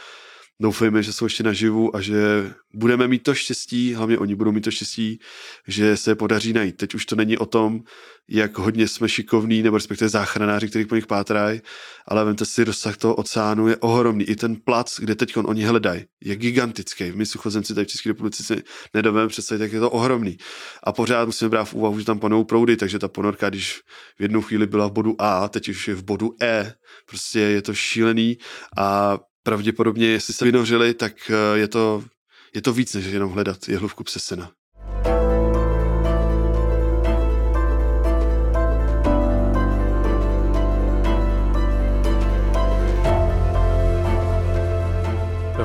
doufejme, 0.61 1.03
že 1.03 1.13
jsou 1.13 1.25
ještě 1.25 1.43
naživu 1.43 1.95
a 1.95 2.01
že 2.01 2.53
budeme 2.73 3.07
mít 3.07 3.23
to 3.23 3.33
štěstí, 3.33 3.93
hlavně 3.93 4.17
oni 4.17 4.35
budou 4.35 4.51
mít 4.51 4.61
to 4.61 4.71
štěstí, 4.71 5.19
že 5.67 5.97
se 5.97 6.15
podaří 6.15 6.53
najít. 6.53 6.77
Teď 6.77 6.95
už 6.95 7.05
to 7.05 7.15
není 7.15 7.37
o 7.37 7.45
tom, 7.45 7.81
jak 8.29 8.57
hodně 8.57 8.87
jsme 8.87 9.09
šikovní, 9.09 9.63
nebo 9.63 9.77
respektive 9.77 10.09
záchranáři, 10.09 10.69
kterých 10.69 10.87
po 10.87 10.95
nich 10.95 11.07
pátrají, 11.07 11.61
ale 12.07 12.25
vemte 12.25 12.45
si, 12.45 12.63
rozsah 12.63 12.97
toho 12.97 13.15
oceánu 13.15 13.67
je 13.67 13.77
ohromný. 13.77 14.25
I 14.25 14.35
ten 14.35 14.55
plac, 14.55 14.99
kde 14.99 15.15
teď 15.15 15.37
oni 15.37 15.63
hledají, 15.63 16.05
je 16.23 16.35
gigantický. 16.35 17.11
My 17.11 17.25
suchozemci 17.25 17.75
tady 17.75 17.85
v 17.85 17.89
České 17.89 18.09
republice 18.09 18.43
si 18.43 18.63
nedovedeme 18.93 19.29
představit, 19.29 19.61
jak 19.61 19.73
je 19.73 19.79
to 19.79 19.89
ohromný. 19.91 20.37
A 20.83 20.91
pořád 20.91 21.25
musíme 21.25 21.49
brát 21.49 21.65
v 21.65 21.73
úvahu, 21.73 21.99
že 21.99 22.05
tam 22.05 22.19
panou 22.19 22.43
proudy, 22.43 22.77
takže 22.77 22.99
ta 22.99 23.07
ponorka, 23.07 23.49
když 23.49 23.81
v 24.17 24.21
jednu 24.21 24.41
chvíli 24.41 24.67
byla 24.67 24.87
v 24.87 24.91
bodu 24.91 25.15
A, 25.19 25.49
teď 25.49 25.69
už 25.69 25.87
je 25.87 25.95
v 25.95 26.03
bodu 26.03 26.35
E, 26.41 26.73
prostě 27.09 27.39
je 27.39 27.61
to 27.61 27.73
šílený 27.73 28.37
a 28.77 29.17
pravděpodobně, 29.43 30.07
jestli 30.07 30.33
se 30.33 30.45
vynořili, 30.45 30.93
tak 30.93 31.31
eh, 31.31 31.57
je 31.57 31.67
to, 31.67 32.03
je 32.55 32.61
to 32.61 32.73
víc, 32.73 32.93
než 32.93 33.05
jenom 33.05 33.31
hledat 33.31 33.69
jehlovku 33.69 34.03
přesena. 34.03 34.45
je 34.45 34.62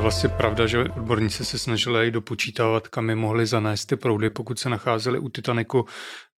vlastně 0.09 0.29
pravda, 0.29 0.67
že 0.67 0.79
odborníci 0.79 1.45
se 1.45 1.59
snažili 1.59 2.11
dopočítávat, 2.11 2.89
kam 2.89 3.09
je 3.09 3.17
mohli 3.17 3.47
zanést 3.47 3.89
ty 3.89 3.97
proudy, 3.97 4.31
pokud 4.31 4.59
se 4.59 4.69
nacházeli 4.69 5.19
u 5.19 5.29
Titaniku. 5.29 5.87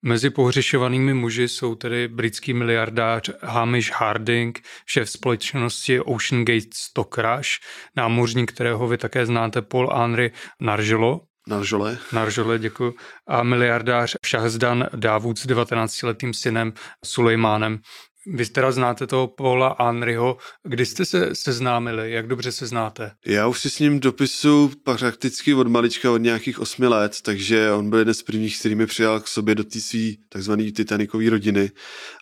Mezi 0.02 0.30
pohřešovanými 0.30 1.14
muži 1.14 1.48
jsou 1.48 1.74
tedy 1.74 2.08
britský 2.08 2.54
miliardář 2.54 3.30
Hamish 3.42 3.92
Harding, 3.92 4.60
šéf 4.86 5.10
společnosti 5.10 6.00
Ocean 6.00 6.44
Gate 6.44 6.66
Stockrash, 6.74 7.48
námořník, 7.96 8.52
kterého 8.52 8.88
vy 8.88 8.98
také 8.98 9.26
znáte, 9.26 9.62
Paul 9.62 9.90
Henry 9.94 10.32
Nargelo, 10.60 11.20
Naržole. 11.48 11.98
Naržole, 12.12 12.58
děkuji. 12.58 12.94
A 13.26 13.42
miliardář 13.42 14.16
Shahzdan 14.26 14.86
Dávud 14.96 15.38
s 15.38 15.46
19-letým 15.46 16.32
synem 16.34 16.72
Sulejmánem. 17.04 17.78
Vy 18.26 18.46
teda 18.46 18.72
znáte 18.72 19.06
toho 19.06 19.26
Paula 19.26 19.68
Anryho. 19.68 20.36
Kdy 20.62 20.86
jste 20.86 21.04
se 21.04 21.34
seznámili? 21.34 22.12
Jak 22.12 22.26
dobře 22.26 22.52
se 22.52 22.66
znáte? 22.66 23.12
Já 23.26 23.46
už 23.46 23.60
si 23.60 23.70
s 23.70 23.78
ním 23.78 24.00
dopisu 24.00 24.72
prakticky 24.84 25.54
od 25.54 25.68
malička, 25.68 26.12
od 26.12 26.16
nějakých 26.16 26.58
osmi 26.60 26.86
let, 26.86 27.16
takže 27.22 27.72
on 27.72 27.90
byl 27.90 27.98
jeden 27.98 28.14
z 28.14 28.22
prvních, 28.22 28.58
který 28.58 28.74
mi 28.74 28.86
přijal 28.86 29.20
k 29.20 29.28
sobě 29.28 29.54
do 29.54 29.64
té 29.64 29.80
své 29.80 30.00
takzvané 30.28 30.72
Titanicové 30.72 31.30
rodiny 31.30 31.70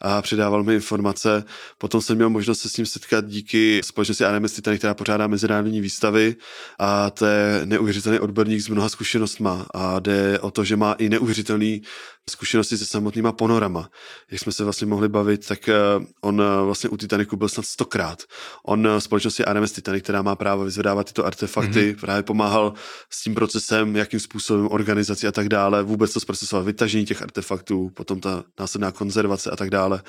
a 0.03 0.23
předával 0.23 0.63
mi 0.65 0.75
informace. 0.75 1.45
Potom 1.79 2.01
jsem 2.01 2.17
měl 2.17 2.31
možnost 2.31 2.61
se 2.61 2.69
s 2.69 2.77
ním 2.77 2.87
setkat 2.87 3.27
díky 3.27 3.81
společnosti 3.85 4.25
AMS 4.25 4.53
Titanic, 4.53 4.81
která 4.81 4.95
pořádá 4.95 5.27
mezinárodní 5.27 5.81
výstavy 5.81 6.37
a 6.79 7.11
to 7.11 7.27
je 7.27 7.61
neuvěřitelný 7.65 8.19
odborník 8.19 8.61
s 8.61 8.69
mnoha 8.69 8.89
zkušenostma 8.89 9.67
a 9.75 9.99
jde 9.99 10.39
o 10.39 10.51
to, 10.51 10.65
že 10.65 10.77
má 10.77 10.93
i 10.93 11.09
neuvěřitelný 11.09 11.83
zkušenosti 12.29 12.79
se 12.79 12.87
samotnýma 12.87 13.33
ponorama. 13.33 13.91
Jak 14.31 14.41
jsme 14.41 14.53
se 14.53 14.65
vlastně 14.65 14.87
mohli 14.87 15.09
bavit, 15.09 15.47
tak 15.47 15.69
eh, 15.69 15.75
on 16.21 16.43
eh, 16.43 16.65
vlastně 16.65 16.91
u 16.91 16.97
Titaniku 16.97 17.37
byl 17.37 17.49
snad 17.49 17.67
stokrát. 17.67 18.23
On 18.67 18.87
eh, 18.87 19.01
společnosti 19.01 19.43
RMS 19.53 19.73
Titanic, 19.73 20.03
která 20.03 20.23
má 20.23 20.37
právo 20.37 20.65
vyzvedávat 20.65 21.07
tyto 21.07 21.27
artefakty, 21.27 21.93
mm-hmm. 21.93 22.01
právě 22.01 22.23
pomáhal 22.23 22.75
s 23.11 23.23
tím 23.23 23.35
procesem, 23.35 23.97
jakým 23.97 24.21
způsobem 24.21 24.69
organizaci 24.71 25.27
a 25.27 25.33
tak 25.33 25.49
dále, 25.49 25.83
vůbec 25.83 26.13
to 26.13 26.21
zprocesovat, 26.21 26.65
vytažení 26.65 27.07
těch 27.07 27.23
artefaktů, 27.23 27.91
potom 27.95 28.21
ta 28.21 28.45
následná 28.61 28.93
konzervace 28.93 29.51
a 29.51 29.57
tak 29.57 29.71
dále. 29.71 30.03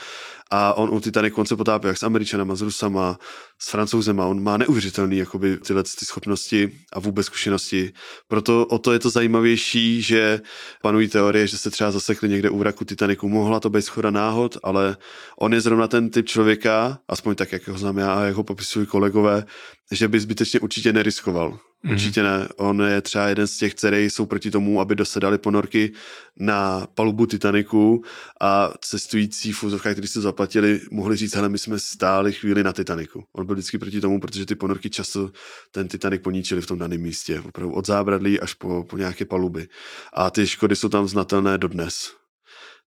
A 0.51 0.73
on 0.73 0.89
u 0.89 0.99
Titaniku 0.99 1.41
on 1.41 1.47
se 1.47 1.55
potápí 1.55 1.87
jak 1.87 1.97
s 1.97 2.03
Američanama, 2.03 2.55
s 2.55 2.61
Rusama, 2.61 3.19
s 3.59 3.69
Francouzema. 3.69 4.25
On 4.25 4.43
má 4.43 4.57
neuvěřitelný 4.57 5.17
jakoby, 5.17 5.57
tyhle 5.57 5.83
ty 5.83 6.05
schopnosti 6.05 6.71
a 6.93 6.99
vůbec 6.99 7.25
zkušenosti. 7.25 7.93
Proto 8.27 8.65
o 8.65 8.79
to 8.79 8.93
je 8.93 8.99
to 8.99 9.09
zajímavější, 9.09 10.01
že 10.01 10.41
panují 10.81 11.07
teorie, 11.07 11.47
že 11.47 11.57
se 11.57 11.71
třeba 11.71 11.91
zasekli 12.09 12.29
někde 12.29 12.49
u 12.49 12.57
vraku 12.57 12.85
Titaniku. 12.85 13.29
Mohla 13.29 13.59
to 13.59 13.69
být 13.69 13.81
schoda 13.81 14.11
náhod, 14.11 14.57
ale 14.63 14.97
on 15.37 15.53
je 15.53 15.61
zrovna 15.61 15.87
ten 15.87 16.09
typ 16.09 16.25
člověka, 16.25 16.99
aspoň 17.07 17.35
tak, 17.35 17.51
jak 17.51 17.67
ho 17.67 17.77
znám 17.77 17.97
já 17.97 18.13
a 18.13 18.23
jak 18.23 18.35
ho 18.35 18.43
popisují 18.43 18.85
kolegové, 18.85 19.45
že 19.91 20.07
by 20.07 20.19
zbytečně 20.19 20.59
určitě 20.59 20.93
neriskoval. 20.93 21.59
Mm-hmm. 21.85 21.91
Určitě 21.91 22.23
ne. 22.23 22.47
On 22.55 22.81
je 22.81 23.01
třeba 23.01 23.27
jeden 23.27 23.47
z 23.47 23.57
těch, 23.57 23.75
který 23.75 24.09
jsou 24.09 24.25
proti 24.25 24.51
tomu, 24.51 24.81
aby 24.81 24.95
dosedali 24.95 25.37
ponorky 25.37 25.91
na 26.39 26.87
palubu 26.93 27.25
Titaniku 27.25 28.03
a 28.41 28.73
cestující 28.81 29.51
v 29.51 29.63
úzovkách, 29.63 29.93
kteří 29.93 30.07
se 30.07 30.21
zaplatili, 30.21 30.81
mohli 30.91 31.15
říct, 31.15 31.35
hele, 31.35 31.49
my 31.49 31.57
jsme 31.57 31.79
stáli 31.79 32.33
chvíli 32.33 32.63
na 32.63 32.73
Titaniku. 32.73 33.23
On 33.33 33.45
byl 33.45 33.55
vždycky 33.55 33.77
proti 33.77 34.01
tomu, 34.01 34.19
protože 34.19 34.45
ty 34.45 34.55
ponorky 34.55 34.89
často 34.89 35.31
ten 35.71 35.87
Titanic 35.87 36.21
poníčili 36.21 36.61
v 36.61 36.67
tom 36.67 36.79
daném 36.79 37.01
místě. 37.01 37.39
Opravdu 37.39 37.73
od 37.73 37.87
zábradlí 37.87 38.39
až 38.39 38.53
po, 38.53 38.83
po 38.83 38.97
nějaké 38.97 39.25
paluby. 39.25 39.67
A 40.13 40.29
ty 40.29 40.47
škody 40.47 40.75
jsou 40.75 40.89
tam 40.89 41.07
znatelné 41.07 41.57
dodnes. 41.57 42.18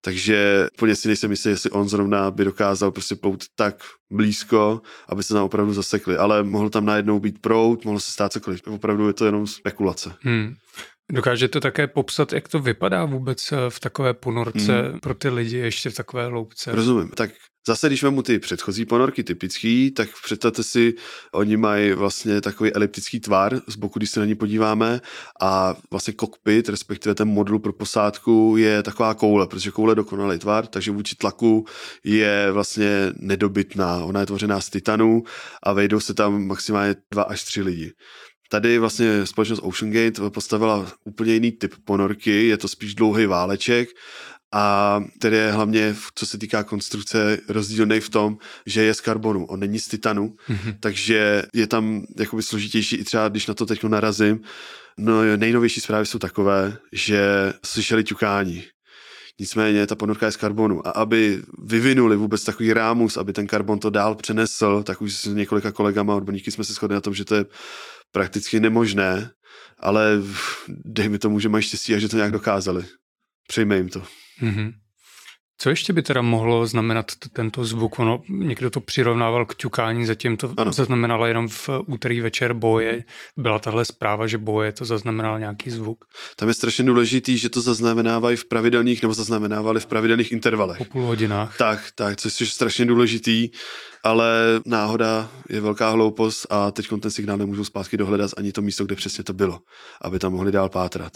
Takže 0.00 0.68
úplně 0.74 0.96
si 0.96 1.08
nejsem 1.08 1.30
jistý, 1.30 1.48
jestli 1.48 1.70
on 1.70 1.88
zrovna 1.88 2.30
by 2.30 2.44
dokázal 2.44 2.90
prostě 2.90 3.16
plout 3.16 3.44
tak 3.54 3.74
blízko, 4.12 4.80
aby 5.08 5.22
se 5.22 5.34
tam 5.34 5.44
opravdu 5.44 5.72
zasekli. 5.72 6.16
Ale 6.16 6.42
mohl 6.42 6.70
tam 6.70 6.84
najednou 6.84 7.20
být 7.20 7.38
prout, 7.40 7.84
mohlo 7.84 8.00
se 8.00 8.12
stát 8.12 8.32
cokoliv. 8.32 8.60
Opravdu 8.66 9.06
je 9.06 9.12
to 9.12 9.26
jenom 9.26 9.46
spekulace. 9.46 10.12
Hmm. 10.20 10.54
Dokážete 11.12 11.60
také 11.60 11.86
popsat, 11.86 12.32
jak 12.32 12.48
to 12.48 12.58
vypadá 12.58 13.04
vůbec 13.04 13.52
eh, 13.52 13.56
v 13.68 13.80
takové 13.80 14.14
ponorce 14.14 14.82
hmm. 14.82 15.00
pro 15.00 15.14
ty 15.14 15.28
lidi 15.28 15.56
ještě 15.56 15.90
v 15.90 15.94
takové 15.94 16.26
loupce? 16.26 16.72
Rozumím. 16.72 17.08
Tak 17.08 17.30
Zase, 17.66 17.86
když 17.86 18.02
vemu 18.02 18.22
ty 18.22 18.38
předchozí 18.38 18.84
ponorky 18.84 19.24
typický, 19.24 19.90
tak 19.90 20.08
představte 20.24 20.62
si, 20.62 20.94
oni 21.32 21.56
mají 21.56 21.92
vlastně 21.92 22.40
takový 22.40 22.72
eliptický 22.72 23.20
tvar 23.20 23.60
z 23.66 23.76
boku, 23.76 23.98
když 23.98 24.10
se 24.10 24.20
na 24.20 24.26
ní 24.26 24.34
podíváme 24.34 25.00
a 25.40 25.76
vlastně 25.90 26.12
kokpit, 26.12 26.68
respektive 26.68 27.14
ten 27.14 27.28
modul 27.28 27.58
pro 27.58 27.72
posádku 27.72 28.54
je 28.58 28.82
taková 28.82 29.14
koule, 29.14 29.46
protože 29.46 29.70
koule 29.70 29.92
je 29.92 29.96
dokonalý 29.96 30.38
tvar, 30.38 30.66
takže 30.66 30.90
vůči 30.90 31.16
tlaku 31.16 31.64
je 32.04 32.52
vlastně 32.52 33.12
nedobytná. 33.16 34.04
Ona 34.04 34.20
je 34.20 34.26
tvořená 34.26 34.60
z 34.60 34.70
titanu 34.70 35.22
a 35.62 35.72
vejdou 35.72 36.00
se 36.00 36.14
tam 36.14 36.46
maximálně 36.46 36.94
dva 37.10 37.22
až 37.22 37.44
tři 37.44 37.62
lidi. 37.62 37.92
Tady 38.50 38.78
vlastně 38.78 39.26
společnost 39.26 39.60
OceanGate 39.62 40.30
postavila 40.30 40.92
úplně 41.04 41.34
jiný 41.34 41.52
typ 41.52 41.74
ponorky, 41.84 42.46
je 42.46 42.56
to 42.56 42.68
spíš 42.68 42.94
dlouhý 42.94 43.26
váleček 43.26 43.88
a 44.52 45.00
který 45.18 45.36
je 45.36 45.52
hlavně, 45.52 45.96
co 46.14 46.26
se 46.26 46.38
týká 46.38 46.62
konstrukce, 46.64 47.38
rozdílný 47.48 48.00
v 48.00 48.08
tom, 48.08 48.38
že 48.66 48.82
je 48.82 48.94
z 48.94 49.00
karbonu, 49.00 49.46
on 49.46 49.60
není 49.60 49.78
z 49.78 49.88
titanu, 49.88 50.34
mm-hmm. 50.48 50.76
takže 50.80 51.42
je 51.54 51.66
tam 51.66 52.04
jakoby 52.18 52.42
složitější 52.42 52.96
i 52.96 53.04
třeba, 53.04 53.28
když 53.28 53.46
na 53.46 53.54
to 53.54 53.66
teď 53.66 53.84
narazím. 53.84 54.40
No 54.98 55.36
nejnovější 55.36 55.80
zprávy 55.80 56.06
jsou 56.06 56.18
takové, 56.18 56.76
že 56.92 57.52
slyšeli 57.64 58.04
ťukání. 58.04 58.64
Nicméně 59.40 59.86
ta 59.86 59.94
ponorka 59.94 60.26
je 60.26 60.32
z 60.32 60.36
karbonu 60.36 60.86
a 60.88 60.90
aby 60.90 61.42
vyvinuli 61.64 62.16
vůbec 62.16 62.44
takový 62.44 62.72
rámus, 62.72 63.16
aby 63.16 63.32
ten 63.32 63.46
karbon 63.46 63.78
to 63.78 63.90
dál 63.90 64.14
přenesl, 64.14 64.82
tak 64.82 65.02
už 65.02 65.14
s 65.14 65.26
několika 65.26 65.72
kolegama 65.72 66.14
odborníky 66.14 66.50
jsme 66.50 66.64
se 66.64 66.72
shodli 66.72 66.94
na 66.94 67.00
tom, 67.00 67.14
že 67.14 67.24
to 67.24 67.34
je 67.34 67.44
prakticky 68.12 68.60
nemožné, 68.60 69.30
ale 69.78 70.22
dejme 70.68 71.18
tomu, 71.18 71.40
že 71.40 71.48
mají 71.48 71.62
štěstí 71.62 71.94
a 71.94 71.98
že 71.98 72.08
to 72.08 72.16
nějak 72.16 72.32
dokázali. 72.32 72.84
Přejme 73.50 73.76
jim 73.76 73.88
to. 73.88 74.02
Mm-hmm. 74.42 74.72
Co 75.58 75.70
ještě 75.70 75.92
by 75.92 76.02
teda 76.02 76.22
mohlo 76.22 76.66
znamenat 76.66 77.06
tento 77.32 77.64
zvuk? 77.64 77.98
Ono, 77.98 78.22
někdo 78.28 78.70
to 78.70 78.80
přirovnával 78.80 79.46
k 79.46 79.54
ťukání, 79.54 80.06
zatím 80.06 80.36
to 80.36 80.54
ano. 80.56 80.72
zaznamenalo 80.72 81.26
jenom 81.26 81.48
v 81.48 81.68
úterý 81.86 82.20
večer 82.20 82.54
boje. 82.54 83.04
Byla 83.36 83.58
tahle 83.58 83.84
zpráva, 83.84 84.26
že 84.26 84.38
boje 84.38 84.72
to 84.72 84.84
zaznamenal 84.84 85.38
nějaký 85.38 85.70
zvuk. 85.70 86.04
Tam 86.36 86.48
je 86.48 86.54
strašně 86.54 86.84
důležitý, 86.84 87.38
že 87.38 87.48
to 87.48 87.60
zaznamenávají 87.60 88.36
v 88.36 88.44
pravidelných, 88.44 89.02
nebo 89.02 89.14
zaznamenávali 89.14 89.80
v 89.80 89.86
pravidelných 89.86 90.32
intervalech. 90.32 90.78
Po 90.78 90.84
půl 90.84 91.02
hodinách. 91.02 91.56
Tak, 91.56 91.90
tak, 91.94 92.16
což 92.16 92.40
je 92.40 92.46
strašně 92.46 92.84
důležitý, 92.86 93.48
ale 94.04 94.60
náhoda 94.66 95.30
je 95.48 95.60
velká 95.60 95.90
hloupost 95.90 96.46
a 96.50 96.70
teď 96.70 96.88
ten 97.00 97.10
signál 97.10 97.38
nemůžou 97.38 97.64
zpátky 97.64 97.96
dohledat 97.96 98.30
ani 98.36 98.52
to 98.52 98.62
místo, 98.62 98.84
kde 98.84 98.94
přesně 98.94 99.24
to 99.24 99.32
bylo, 99.32 99.60
aby 100.02 100.18
tam 100.18 100.32
mohli 100.32 100.52
dál 100.52 100.68
pátrat. 100.68 101.12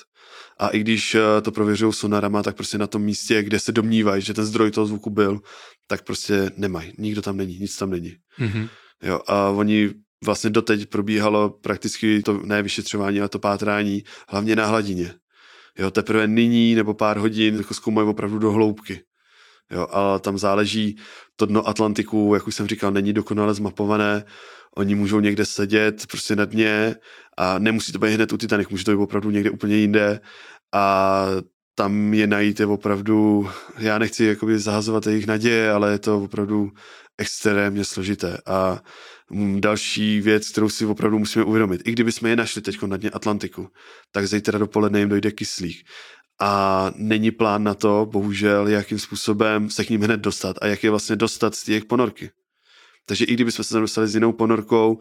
A 0.59 0.69
i 0.69 0.79
když 0.79 1.15
eh, 1.15 1.41
to 1.41 1.53
prověřují 1.53 1.93
sonarama, 1.93 2.43
tak 2.43 2.57
prostě 2.57 2.79
na 2.79 2.87
tom 2.87 3.03
místě, 3.03 3.43
kde 3.43 3.61
se 3.61 3.73
domnívají, 3.73 4.23
že 4.23 4.35
ten 4.35 4.45
zdroj 4.45 4.71
toho 4.71 4.87
zvuku 4.87 5.11
byl, 5.11 5.41
tak 5.87 6.05
prostě 6.05 6.51
nemají. 6.57 6.93
Nikdo 6.99 7.23
tam 7.23 7.37
není, 7.37 7.59
nic 7.59 7.77
tam 7.77 7.91
není. 7.91 8.17
Mm-hmm. 8.41 8.69
Jo, 9.03 9.21
a 9.27 9.49
oni 9.49 9.91
vlastně 10.25 10.51
doteď 10.51 10.87
probíhalo 10.87 11.51
prakticky 11.51 12.23
to 12.23 12.41
ne 12.45 12.63
vyšetřování, 12.63 13.21
ale 13.21 13.29
to 13.29 13.39
pátrání, 13.39 14.03
hlavně 14.29 14.57
na 14.57 14.67
hladině. 14.67 15.15
Jo, 15.79 15.91
teprve 15.91 16.27
nyní 16.27 16.75
nebo 16.75 16.95
pár 16.95 17.17
hodin 17.17 17.57
jako 17.57 17.75
zkoumají 17.75 18.09
opravdu 18.09 18.39
do 18.39 18.53
hloubky. 18.53 19.01
Jo, 19.71 19.87
a 19.91 20.19
tam 20.19 20.39
záleží 20.39 20.97
to 21.37 21.47
dno 21.47 21.69
Atlantiku, 21.69 22.35
jak 22.35 22.47
už 22.47 22.55
jsem 22.55 22.67
říkal, 22.67 22.91
není 22.93 23.13
dokonale 23.13 23.55
zmapované. 23.55 24.25
Oni 24.77 24.95
můžou 24.95 25.21
někde 25.21 25.45
sedět 25.45 26.07
prostě 26.07 26.37
na 26.37 26.45
dně 26.45 26.97
a 27.39 27.59
nemusí 27.59 27.93
to 27.93 27.99
být 27.99 28.15
hned 28.15 28.33
u 28.33 28.37
Titanic, 28.37 28.69
může 28.69 28.85
to 28.85 28.91
být 28.91 29.03
opravdu 29.03 29.31
někde 29.31 29.51
úplně 29.51 29.77
jinde 29.77 30.21
a 30.75 31.27
tam 31.75 32.15
je 32.15 32.27
najít 32.27 32.61
je 32.61 32.67
opravdu, 32.67 33.49
já 33.79 33.99
nechci 33.99 34.25
jakoby 34.25 34.59
zahazovat 34.59 35.07
jejich 35.07 35.27
naděje, 35.27 35.71
ale 35.71 35.93
je 35.93 35.99
to 35.99 36.23
opravdu 36.23 36.71
extrémně 37.19 37.85
složité. 37.85 38.39
A 38.47 38.83
mm, 39.31 39.61
další 39.61 40.21
věc, 40.21 40.49
kterou 40.49 40.69
si 40.69 40.87
opravdu 40.87 41.19
musíme 41.19 41.45
uvědomit, 41.45 41.81
i 41.85 41.93
kdyby 41.93 42.13
jsme 42.13 42.31
je 42.31 42.37
našli 42.37 42.63
teď 42.63 42.83
na 42.83 42.97
dně 42.97 43.11
Atlantiku, 43.11 43.69
tak 44.13 44.27
zítra 44.27 44.59
dopoledne 44.59 44.99
jim 44.99 45.09
dojde 45.09 45.31
kyslík. 45.31 45.77
A 46.41 46.91
není 46.97 47.31
plán 47.31 47.65
na 47.65 47.75
to, 47.75 48.07
bohužel, 48.11 48.69
jakým 48.69 48.99
způsobem 48.99 49.71
se 49.71 49.85
k 49.85 49.91
ním 49.91 50.03
hned 50.03 50.21
dostat 50.21 50.57
a 50.61 50.67
jak 50.67 50.85
je 50.85 50.91
vlastně 50.91 51.17
dostat 51.17 51.55
z 51.55 51.65
těch 51.65 51.85
ponorky. 51.85 52.31
Takže 53.07 53.25
i 53.25 53.35
kdybychom 53.35 53.65
se 53.65 53.75
tam 53.75 53.83
dostali 53.83 54.09
s 54.09 54.15
jinou 54.15 54.33
ponorkou, 54.33 54.99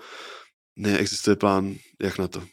neexistuje 0.75 1.35
plán, 1.35 1.75
jak 2.01 2.17
na 2.19 2.27
to. 2.27 2.43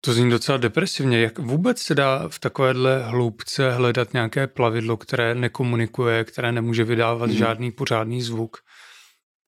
To 0.00 0.12
zní 0.12 0.30
docela 0.30 0.58
depresivně. 0.58 1.20
Jak 1.20 1.38
vůbec 1.38 1.78
se 1.80 1.94
dá 1.94 2.28
v 2.28 2.38
takovéhle 2.38 3.02
hloubce 3.02 3.72
hledat 3.72 4.12
nějaké 4.12 4.46
plavidlo, 4.46 4.96
které 4.96 5.34
nekomunikuje, 5.34 6.24
které 6.24 6.52
nemůže 6.52 6.84
vydávat 6.84 7.30
hmm. 7.30 7.38
žádný 7.38 7.72
pořádný 7.72 8.22
zvuk? 8.22 8.56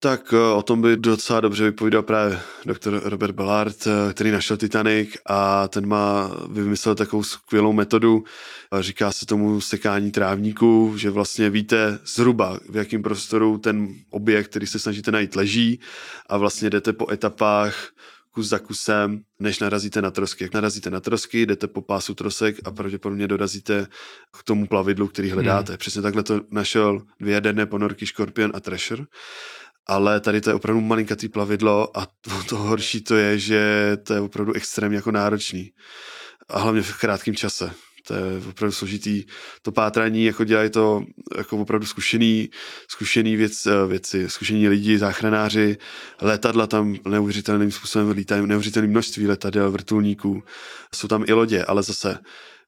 Tak 0.01 0.33
eh, 0.33 0.55
o 0.55 0.63
tom 0.63 0.83
by 0.83 0.97
docela 0.97 1.41
dobře 1.41 1.65
vypovídal 1.65 2.03
právě 2.03 2.39
doktor 2.65 3.01
Robert 3.05 3.35
Ballard, 3.35 3.87
eh, 3.87 4.13
který 4.13 4.31
našel 4.31 4.57
Titanic 4.57 5.17
a 5.27 5.69
ten 5.69 5.87
má 5.87 6.31
vymyslel 6.49 6.95
takovou 6.95 7.23
skvělou 7.23 7.73
metodu, 7.73 8.25
říká 8.81 9.13
se 9.13 9.27
tomu 9.27 9.61
sekání 9.61 10.11
trávníků, 10.11 10.95
že 10.97 11.11
vlastně 11.11 11.51
víte 11.51 11.99
zhruba, 12.05 12.61
v 12.69 12.77
jakém 12.77 13.03
prostoru 13.03 13.59
ten 13.59 13.89
objekt, 14.11 14.47
který 14.49 14.67
se 14.67 14.79
snažíte 14.79 15.11
najít, 15.11 15.37
leží 15.37 15.81
a 16.29 16.37
vlastně 16.37 16.71
jdete 16.71 16.93
po 16.93 17.13
etapách 17.13 17.75
kus 18.31 18.49
za 18.49 18.59
kusem, 18.59 19.23
než 19.39 19.59
narazíte 19.59 20.03
na 20.03 20.11
trosky. 20.11 20.45
Jak 20.45 20.55
narazíte 20.55 20.91
na 20.91 21.01
trosky, 21.01 21.47
jdete 21.47 21.67
po 21.67 21.83
pásu 21.83 22.15
trosek 22.15 22.57
a 22.65 22.71
pravděpodobně 22.71 23.29
dorazíte 23.29 23.87
k 24.33 24.43
tomu 24.43 24.67
plavidlu, 24.67 25.09
který 25.09 25.31
hledáte. 25.31 25.73
Hmm. 25.73 25.79
Přesně 25.79 26.03
takhle 26.03 26.23
to 26.23 26.41
našel 26.51 27.03
dvě 27.21 27.35
jaderné 27.35 27.67
ponorky 27.67 28.07
Scorpion 28.07 28.53
a 28.55 28.61
Treasure 28.61 29.05
ale 29.87 30.21
tady 30.21 30.41
to 30.41 30.51
je 30.51 30.55
opravdu 30.55 30.81
malinkatý 30.81 31.29
plavidlo 31.29 31.99
a 31.99 32.07
to, 32.07 32.43
to 32.49 32.57
horší 32.57 33.01
to 33.01 33.17
je, 33.17 33.39
že 33.39 33.93
to 34.03 34.15
je 34.15 34.21
opravdu 34.21 34.53
extrémně 34.53 34.97
jako 34.97 35.11
náročný. 35.11 35.71
A 36.49 36.59
hlavně 36.59 36.83
v 36.83 37.01
krátkém 37.01 37.35
čase. 37.35 37.71
To 38.07 38.15
je 38.15 38.23
opravdu 38.49 38.73
složitý. 38.73 39.25
To 39.63 39.73
pátrání 39.73 40.25
jako 40.25 40.45
dělají 40.45 40.71
to 40.71 41.03
jako 41.37 41.59
opravdu 41.59 41.87
zkušený, 41.87 42.51
zkušený 42.89 43.37
věc, 43.37 43.67
eh, 43.67 43.87
věci, 43.87 44.31
zkušení 44.31 44.69
lidi, 44.69 44.99
záchranáři, 44.99 45.77
letadla 46.21 46.67
tam 46.67 46.97
neuvěřitelným 47.09 47.71
způsobem 47.71 48.11
lítají, 48.11 48.47
neuvěřitelné 48.47 48.89
množství 48.89 49.27
letadel, 49.27 49.71
vrtulníků. 49.71 50.43
Jsou 50.95 51.09
tam 51.09 51.25
i 51.27 51.33
lodě, 51.33 51.65
ale 51.65 51.83
zase 51.83 52.19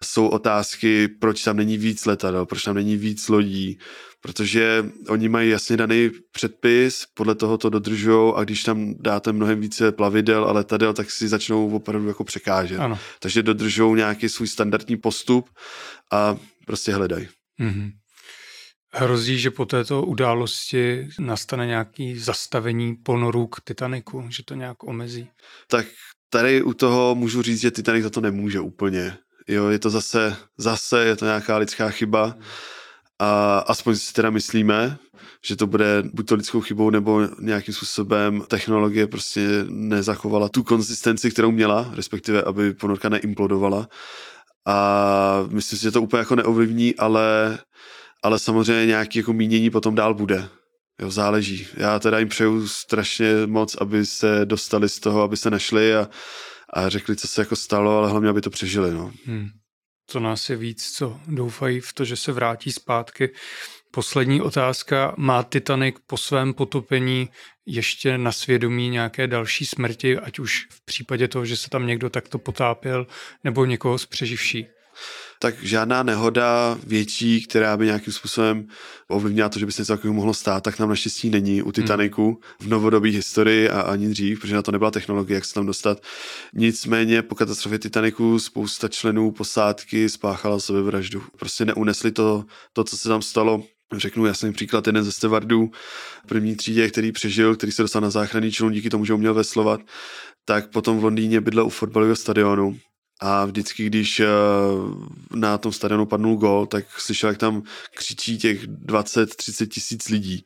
jsou 0.04 0.26
otázky, 0.26 1.08
proč 1.08 1.42
tam 1.42 1.56
není 1.56 1.78
víc 1.78 2.06
letadel, 2.06 2.46
proč 2.46 2.62
tam 2.62 2.74
není 2.74 2.96
víc 2.96 3.28
lodí, 3.28 3.78
protože 4.20 4.84
oni 5.08 5.28
mají 5.28 5.50
jasně 5.50 5.76
daný 5.76 6.10
předpis, 6.32 7.04
podle 7.14 7.34
toho 7.34 7.58
to 7.58 7.70
dodržují 7.70 8.32
a 8.36 8.44
když 8.44 8.62
tam 8.62 8.94
dáte 9.00 9.32
mnohem 9.32 9.60
více 9.60 9.92
plavidel 9.92 10.44
a 10.44 10.52
letadel, 10.52 10.94
tak 10.94 11.10
si 11.10 11.28
začnou 11.28 11.76
opravdu 11.76 12.08
jako 12.08 12.24
překážet. 12.24 12.80
Ano. 12.80 12.98
Takže 13.20 13.42
dodržují 13.42 13.96
nějaký 13.96 14.28
svůj 14.28 14.48
standardní 14.48 14.96
postup 14.96 15.50
a 16.12 16.36
prostě 16.66 16.92
hledají. 16.92 17.28
Mm-hmm. 17.60 17.92
Hrozí, 18.92 19.38
že 19.38 19.50
po 19.50 19.66
této 19.66 20.02
události 20.02 21.08
nastane 21.18 21.66
nějaký 21.66 22.18
zastavení 22.18 22.96
ponorů 22.96 23.46
k 23.46 23.60
Titaniku, 23.60 24.26
že 24.30 24.42
to 24.44 24.54
nějak 24.54 24.82
omezí? 24.82 25.28
Tak 25.66 25.86
tady 26.30 26.62
u 26.62 26.74
toho 26.74 27.14
můžu 27.14 27.42
říct, 27.42 27.60
že 27.60 27.70
Titanic 27.70 28.02
za 28.02 28.10
to 28.10 28.20
nemůže 28.20 28.60
úplně. 28.60 29.16
Jo, 29.48 29.68
je 29.68 29.78
to 29.78 29.90
zase, 29.90 30.36
zase 30.56 31.04
je 31.04 31.16
to 31.16 31.24
nějaká 31.24 31.58
lidská 31.58 31.90
chyba 31.90 32.36
a 33.18 33.58
aspoň 33.58 33.96
si 33.96 34.12
teda 34.12 34.30
myslíme, 34.30 34.98
že 35.44 35.56
to 35.56 35.66
bude 35.66 36.02
buď 36.12 36.28
to 36.28 36.34
lidskou 36.34 36.60
chybou, 36.60 36.90
nebo 36.90 37.28
nějakým 37.40 37.74
způsobem 37.74 38.42
technologie 38.48 39.06
prostě 39.06 39.48
nezachovala 39.68 40.48
tu 40.48 40.62
konzistenci, 40.62 41.30
kterou 41.30 41.50
měla, 41.50 41.90
respektive 41.94 42.42
aby 42.42 42.74
ponorka 42.74 43.08
neimplodovala. 43.08 43.88
A 44.66 45.44
myslím 45.48 45.78
si, 45.78 45.82
že 45.82 45.90
to 45.90 46.02
úplně 46.02 46.18
jako 46.18 46.36
neovlivní, 46.36 46.96
ale, 46.96 47.58
ale 48.22 48.38
samozřejmě 48.38 48.86
nějaký 48.86 49.18
jako 49.18 49.32
mínění 49.32 49.70
potom 49.70 49.94
dál 49.94 50.14
bude. 50.14 50.48
Jo, 51.00 51.10
záleží. 51.10 51.66
Já 51.76 51.98
teda 51.98 52.18
jim 52.18 52.28
přeju 52.28 52.68
strašně 52.68 53.32
moc, 53.46 53.76
aby 53.80 54.06
se 54.06 54.40
dostali 54.44 54.88
z 54.88 55.00
toho, 55.00 55.22
aby 55.22 55.36
se 55.36 55.50
našli 55.50 55.96
a, 55.96 56.08
a 56.74 56.88
řekli, 56.88 57.16
co 57.16 57.28
se 57.28 57.40
jako 57.40 57.56
stalo, 57.56 57.98
ale 57.98 58.10
hlavně, 58.10 58.28
aby 58.28 58.40
to 58.40 58.50
přežili. 58.50 58.90
No. 58.90 59.12
Hmm. 59.24 59.48
Co 60.10 60.20
nás 60.20 60.50
je 60.50 60.56
víc, 60.56 60.92
co 60.92 61.20
doufají 61.26 61.80
v 61.80 61.92
to, 61.92 62.04
že 62.04 62.16
se 62.16 62.32
vrátí 62.32 62.72
zpátky. 62.72 63.30
Poslední 63.90 64.40
otázka. 64.40 65.14
Má 65.16 65.42
Titanic 65.42 65.96
po 66.06 66.16
svém 66.16 66.54
potopení 66.54 67.28
ještě 67.66 68.18
na 68.18 68.32
svědomí 68.32 68.88
nějaké 68.88 69.26
další 69.26 69.66
smrti, 69.66 70.18
ať 70.18 70.38
už 70.38 70.66
v 70.70 70.84
případě 70.84 71.28
toho, 71.28 71.44
že 71.44 71.56
se 71.56 71.70
tam 71.70 71.86
někdo 71.86 72.10
takto 72.10 72.38
potápěl, 72.38 73.06
nebo 73.44 73.64
někoho 73.64 73.98
z 73.98 74.06
přeživší? 74.06 74.66
Tak 75.38 75.62
žádná 75.62 76.02
nehoda 76.02 76.78
větší, 76.86 77.46
která 77.46 77.76
by 77.76 77.86
nějakým 77.86 78.12
způsobem 78.12 78.68
ovlivnila 79.08 79.48
to, 79.48 79.58
že 79.58 79.66
by 79.66 79.72
se 79.72 79.82
něco 79.82 79.92
takového 79.92 80.14
mohlo 80.14 80.34
stát, 80.34 80.64
tak 80.64 80.78
nám 80.78 80.88
naštěstí 80.88 81.30
není 81.30 81.62
u 81.62 81.72
Titaniku 81.72 82.24
hmm. 82.26 82.36
v 82.60 82.68
novodobé 82.68 83.08
historii 83.08 83.70
a 83.70 83.80
ani 83.80 84.08
dřív, 84.08 84.40
protože 84.40 84.54
na 84.54 84.62
to 84.62 84.72
nebyla 84.72 84.90
technologie, 84.90 85.34
jak 85.34 85.44
se 85.44 85.54
tam 85.54 85.66
dostat. 85.66 86.02
Nicméně 86.54 87.22
po 87.22 87.34
katastrofě 87.34 87.78
Titaniku 87.78 88.38
spousta 88.38 88.88
členů 88.88 89.30
posádky 89.30 90.08
spáchala 90.08 90.60
sebevraždu. 90.60 91.22
Prostě 91.38 91.64
neunesli 91.64 92.12
to, 92.12 92.44
to, 92.72 92.84
co 92.84 92.96
se 92.96 93.08
tam 93.08 93.22
stalo, 93.22 93.62
Řeknu 93.96 94.26
jasný 94.26 94.52
příklad, 94.52 94.86
jeden 94.86 95.04
ze 95.04 95.12
stevardů 95.12 95.70
první 96.26 96.56
třídě, 96.56 96.88
který 96.88 97.12
přežil, 97.12 97.56
který 97.56 97.72
se 97.72 97.82
dostal 97.82 98.02
na 98.02 98.10
záchranný 98.10 98.52
člun 98.52 98.72
díky 98.72 98.90
tomu, 98.90 99.04
že 99.04 99.14
uměl 99.14 99.34
veslovat, 99.34 99.80
tak 100.44 100.70
potom 100.70 100.98
v 100.98 101.04
Londýně 101.04 101.40
bydlel 101.40 101.66
u 101.66 101.70
fotbalového 101.70 102.16
stadionu 102.16 102.78
a 103.20 103.44
vždycky, 103.44 103.86
když 103.86 104.20
eh, 104.20 104.26
na 105.34 105.58
tom 105.58 105.72
stadionu 105.72 106.06
padnul 106.06 106.36
gol, 106.36 106.66
tak 106.66 107.00
slyšel, 107.00 107.28
jak 107.28 107.38
tam 107.38 107.62
křičí 107.96 108.38
těch 108.38 108.68
20-30 108.68 109.68
tisíc 109.68 110.08
lidí. 110.08 110.44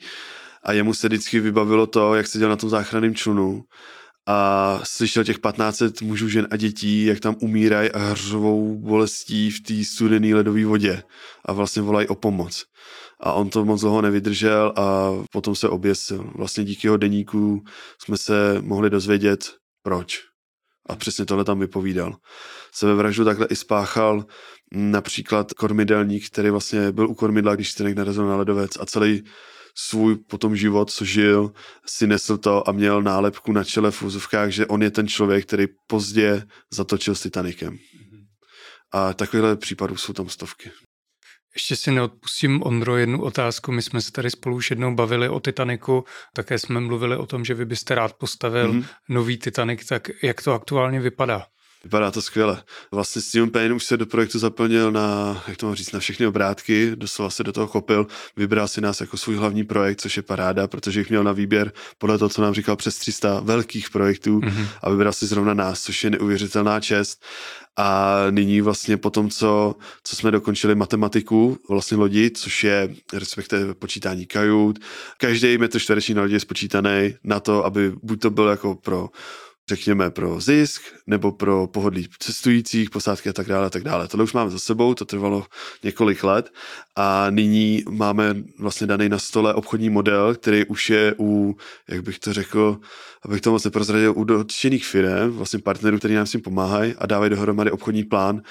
A 0.63 0.73
jemu 0.73 0.95
se 0.95 1.09
vždycky 1.09 1.41
vybavilo 1.41 1.87
to, 1.87 2.15
jak 2.15 2.27
seděl 2.27 2.49
na 2.49 2.57
tom 2.57 2.71
záchranném 2.71 3.15
člunu 3.15 3.65
a 4.27 4.81
slyšel 4.85 5.25
těch 5.25 5.37
1500 5.39 6.03
mužů, 6.03 6.29
žen 6.29 6.49
a 6.51 6.57
dětí, 6.57 7.05
jak 7.05 7.21
tam 7.21 7.37
umírají 7.41 7.91
a 7.91 7.99
hřovou 7.99 8.79
bolestí 8.79 9.51
v 9.51 9.61
té 9.61 9.85
studené 9.85 10.35
ledové 10.35 10.65
vodě 10.65 11.03
a 11.45 11.53
vlastně 11.53 11.83
volají 11.83 12.09
o 12.09 12.15
pomoc. 12.15 12.65
A 13.21 13.33
on 13.33 13.51
to 13.51 13.65
moc 13.65 13.81
dlouho 13.81 14.03
nevydržel 14.03 14.73
a 14.77 15.11
potom 15.33 15.55
se 15.55 15.69
oběsil. 15.69 16.31
Vlastně 16.35 16.65
díky 16.65 16.87
jeho 16.87 16.97
deníku 16.97 17.65
jsme 17.99 18.19
se 18.19 18.59
mohli 18.61 18.91
dozvědět, 18.91 19.55
proč. 19.83 20.32
A 20.87 20.97
přesně 20.97 21.25
tohle 21.25 21.45
tam 21.45 21.61
vypovídal. 21.61 22.17
Sebevraždu 22.73 23.25
takhle 23.25 23.47
i 23.47 23.57
spáchal 23.57 24.25
například 24.73 25.53
kormidelník, 25.53 26.27
který 26.27 26.51
vlastně 26.51 26.93
byl 26.93 27.09
u 27.09 27.15
kormidla, 27.15 27.55
když 27.55 27.73
se 27.73 27.95
narazil 27.95 28.27
na 28.27 28.37
ledovec 28.37 28.71
a 28.81 28.87
celý 28.87 29.23
svůj 29.75 30.17
potom 30.17 30.57
život, 30.57 30.91
co 30.91 31.05
žil, 31.05 31.53
si 31.87 32.07
nesl 32.07 32.39
to 32.39 32.69
a 32.69 32.73
měl 32.73 33.03
nálepku 33.03 33.53
na 33.53 33.65
čele 33.65 33.91
v 33.91 34.03
úzovkách, 34.03 34.51
že 34.51 34.67
on 34.67 34.83
je 34.83 34.91
ten 34.91 35.09
člověk, 35.09 35.47
který 35.47 35.67
pozdě 35.87 36.43
zatočil 36.73 37.15
s 37.15 37.23
Titanikem. 37.23 37.79
A 38.93 39.15
takovýchhle 39.15 39.57
případů 39.57 39.97
jsou 39.97 40.13
tam 40.13 40.29
stovky. 40.29 40.71
Ještě 41.55 41.77
si 41.77 41.91
neodpustím, 41.91 42.63
Ondro, 42.63 42.97
jednu 42.97 43.23
otázku. 43.23 43.73
My 43.73 43.83
jsme 43.83 44.01
se 44.01 44.13
tady 44.13 44.31
spolu 44.31 44.57
už 44.57 44.71
jednou 44.71 44.95
bavili 44.95 45.29
o 45.29 45.41
Titaniku, 45.41 46.05
také 46.33 46.59
jsme 46.59 46.81
mluvili 46.81 47.17
o 47.17 47.27
tom, 47.27 47.45
že 47.45 47.55
vy 47.55 47.65
byste 47.65 47.95
rád 47.95 48.13
postavil 48.13 48.73
mm-hmm. 48.73 48.87
nový 49.09 49.39
Titanic, 49.39 49.87
tak 49.87 50.11
jak 50.23 50.43
to 50.43 50.53
aktuálně 50.53 51.01
vypadá? 51.01 51.47
Vypadá 51.85 52.11
to 52.11 52.23
skvěle. 52.23 52.63
Vlastně 52.91 53.23
Steven 53.23 53.51
Payne 53.51 53.75
už 53.75 53.85
se 53.85 53.97
do 53.97 54.07
projektu 54.07 54.39
zaplnil 54.39 54.93
na, 54.93 55.43
jak 55.49 55.57
to 55.57 55.67
mám 55.67 55.75
říct, 55.75 55.93
na 55.93 56.01
všechny 56.01 56.27
obrátky, 56.27 56.93
doslova 56.95 57.31
se 57.31 57.45
do 57.45 57.53
toho 57.53 57.67
chopil, 57.67 58.07
vybral 58.37 58.69
si 58.69 58.81
nás 58.81 59.01
jako 59.01 59.17
svůj 59.17 59.37
hlavní 59.37 59.65
projekt, 59.65 60.01
což 60.01 60.17
je 60.17 60.23
paráda, 60.23 60.67
protože 60.67 61.01
jich 61.01 61.11
měl 61.11 61.25
na 61.25 61.33
výběr 61.33 61.73
podle 61.99 62.19
toho, 62.19 62.29
co 62.29 62.43
nám 62.43 62.55
říkal, 62.55 62.77
přes 62.77 62.97
300 62.97 63.41
velkých 63.41 63.91
projektů 63.91 64.41
mm-hmm. 64.41 64.67
a 64.83 64.91
vybral 64.91 65.13
si 65.13 65.27
zrovna 65.27 65.55
nás, 65.55 65.83
což 65.83 66.05
je 66.05 66.11
neuvěřitelná 66.11 66.81
čest. 66.81 67.25
A 67.77 68.17
nyní 68.31 68.61
vlastně 68.61 68.97
po 68.97 69.11
tom, 69.11 69.31
co, 69.31 69.75
co 70.05 70.17
jsme 70.17 70.31
dokončili 70.31 70.75
matematiku 70.75 71.59
vlastně 71.69 71.97
lodi, 71.97 72.31
což 72.31 72.65
je 72.65 72.95
respektive 73.13 73.75
počítání 73.75 74.27
kajut, 74.27 74.79
každý 75.19 75.59
metr 75.59 75.79
čtvereční 75.79 76.15
na 76.15 76.23
lodi 76.23 76.35
je 76.35 76.41
spočítaný 76.41 77.15
na 77.25 77.41
to, 77.41 77.65
aby 77.65 77.93
buď 78.03 78.21
to 78.21 78.31
byl 78.31 78.49
jako 78.49 78.75
pro 78.75 79.09
řekněme, 79.69 80.11
pro 80.11 80.41
zisk 80.41 80.83
nebo 81.07 81.33
pro 81.33 81.67
pohodlí 81.67 82.09
cestujících, 82.19 82.91
posádky 82.91 83.29
a 83.29 83.33
tak 83.33 83.47
dále, 83.47 83.67
a 83.67 83.71
tak 83.71 83.83
dále. 83.83 84.09
Tohle 84.09 84.25
už 84.25 84.33
máme 84.33 84.51
za 84.51 84.59
sebou, 84.59 84.95
to 84.95 85.05
trvalo 85.05 85.47
několik 85.83 86.25
let 86.25 86.51
a 86.97 87.27
nyní 87.31 87.85
máme 87.91 88.35
vlastně 88.59 88.87
daný 88.87 89.09
na 89.09 89.19
stole 89.19 89.55
obchodní 89.55 89.91
model, 89.91 90.35
který 90.35 90.67
už 90.67 90.91
je 90.91 91.15
u, 91.19 91.57
jak 91.89 92.03
bych 92.03 92.19
to 92.19 92.33
řekl, 92.33 92.81
abych 93.25 93.41
to 93.41 93.51
moc 93.51 93.65
neprozradil, 93.65 94.13
u 94.17 94.25
dotčených 94.25 94.87
firm, 94.87 95.31
vlastně 95.31 95.59
partnerů, 95.59 95.99
kteří 95.99 96.15
nám 96.15 96.27
s 96.27 96.31
tím 96.31 96.41
pomáhají 96.41 96.95
a 96.99 97.07
dávají 97.07 97.31
dohromady 97.31 97.71
obchodní 97.71 98.05
plán, 98.05 98.43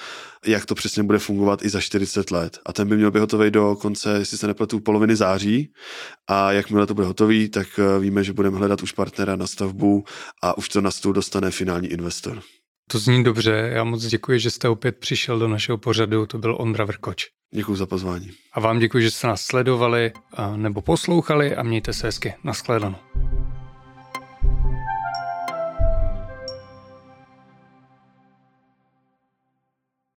jak 0.46 0.66
to 0.66 0.74
přesně 0.74 1.02
bude 1.02 1.18
fungovat 1.18 1.64
i 1.64 1.68
za 1.68 1.80
40 1.80 2.30
let. 2.30 2.58
A 2.66 2.72
ten 2.72 2.88
by 2.88 2.96
měl 2.96 3.10
být 3.10 3.20
hotový 3.20 3.50
do 3.50 3.76
konce, 3.80 4.18
jestli 4.18 4.38
se 4.38 4.46
nepletu, 4.46 4.80
poloviny 4.80 5.16
září. 5.16 5.72
A 6.28 6.52
jakmile 6.52 6.86
to 6.86 6.94
bude 6.94 7.06
hotový, 7.06 7.48
tak 7.48 7.66
eh, 7.78 8.00
víme, 8.00 8.24
že 8.24 8.32
budeme 8.32 8.58
hledat 8.58 8.82
už 8.82 8.92
partnera 8.92 9.36
na 9.36 9.46
stavbu 9.46 10.04
a 10.42 10.58
už 10.58 10.68
to 10.68 10.80
na 10.80 10.90
stůl 11.02 11.12
dostane 11.12 11.50
finální 11.50 11.88
investor. 11.88 12.42
To 12.90 12.98
zní 12.98 13.24
dobře, 13.24 13.70
já 13.74 13.84
moc 13.84 14.06
děkuji, 14.06 14.40
že 14.40 14.50
jste 14.50 14.68
opět 14.68 14.98
přišel 14.98 15.38
do 15.38 15.48
našeho 15.48 15.78
pořadu, 15.78 16.26
to 16.26 16.38
byl 16.38 16.56
Ondra 16.58 16.84
Vrkoč. 16.84 17.26
Děkuji 17.54 17.76
za 17.76 17.86
pozvání. 17.86 18.30
A 18.52 18.60
vám 18.60 18.78
děkuji, 18.78 19.02
že 19.02 19.10
jste 19.10 19.26
nás 19.26 19.42
sledovali 19.42 20.12
nebo 20.56 20.82
poslouchali 20.82 21.56
a 21.56 21.62
mějte 21.62 21.92
se 21.92 22.06
hezky. 22.06 22.34
Naschledanou. 22.44 22.96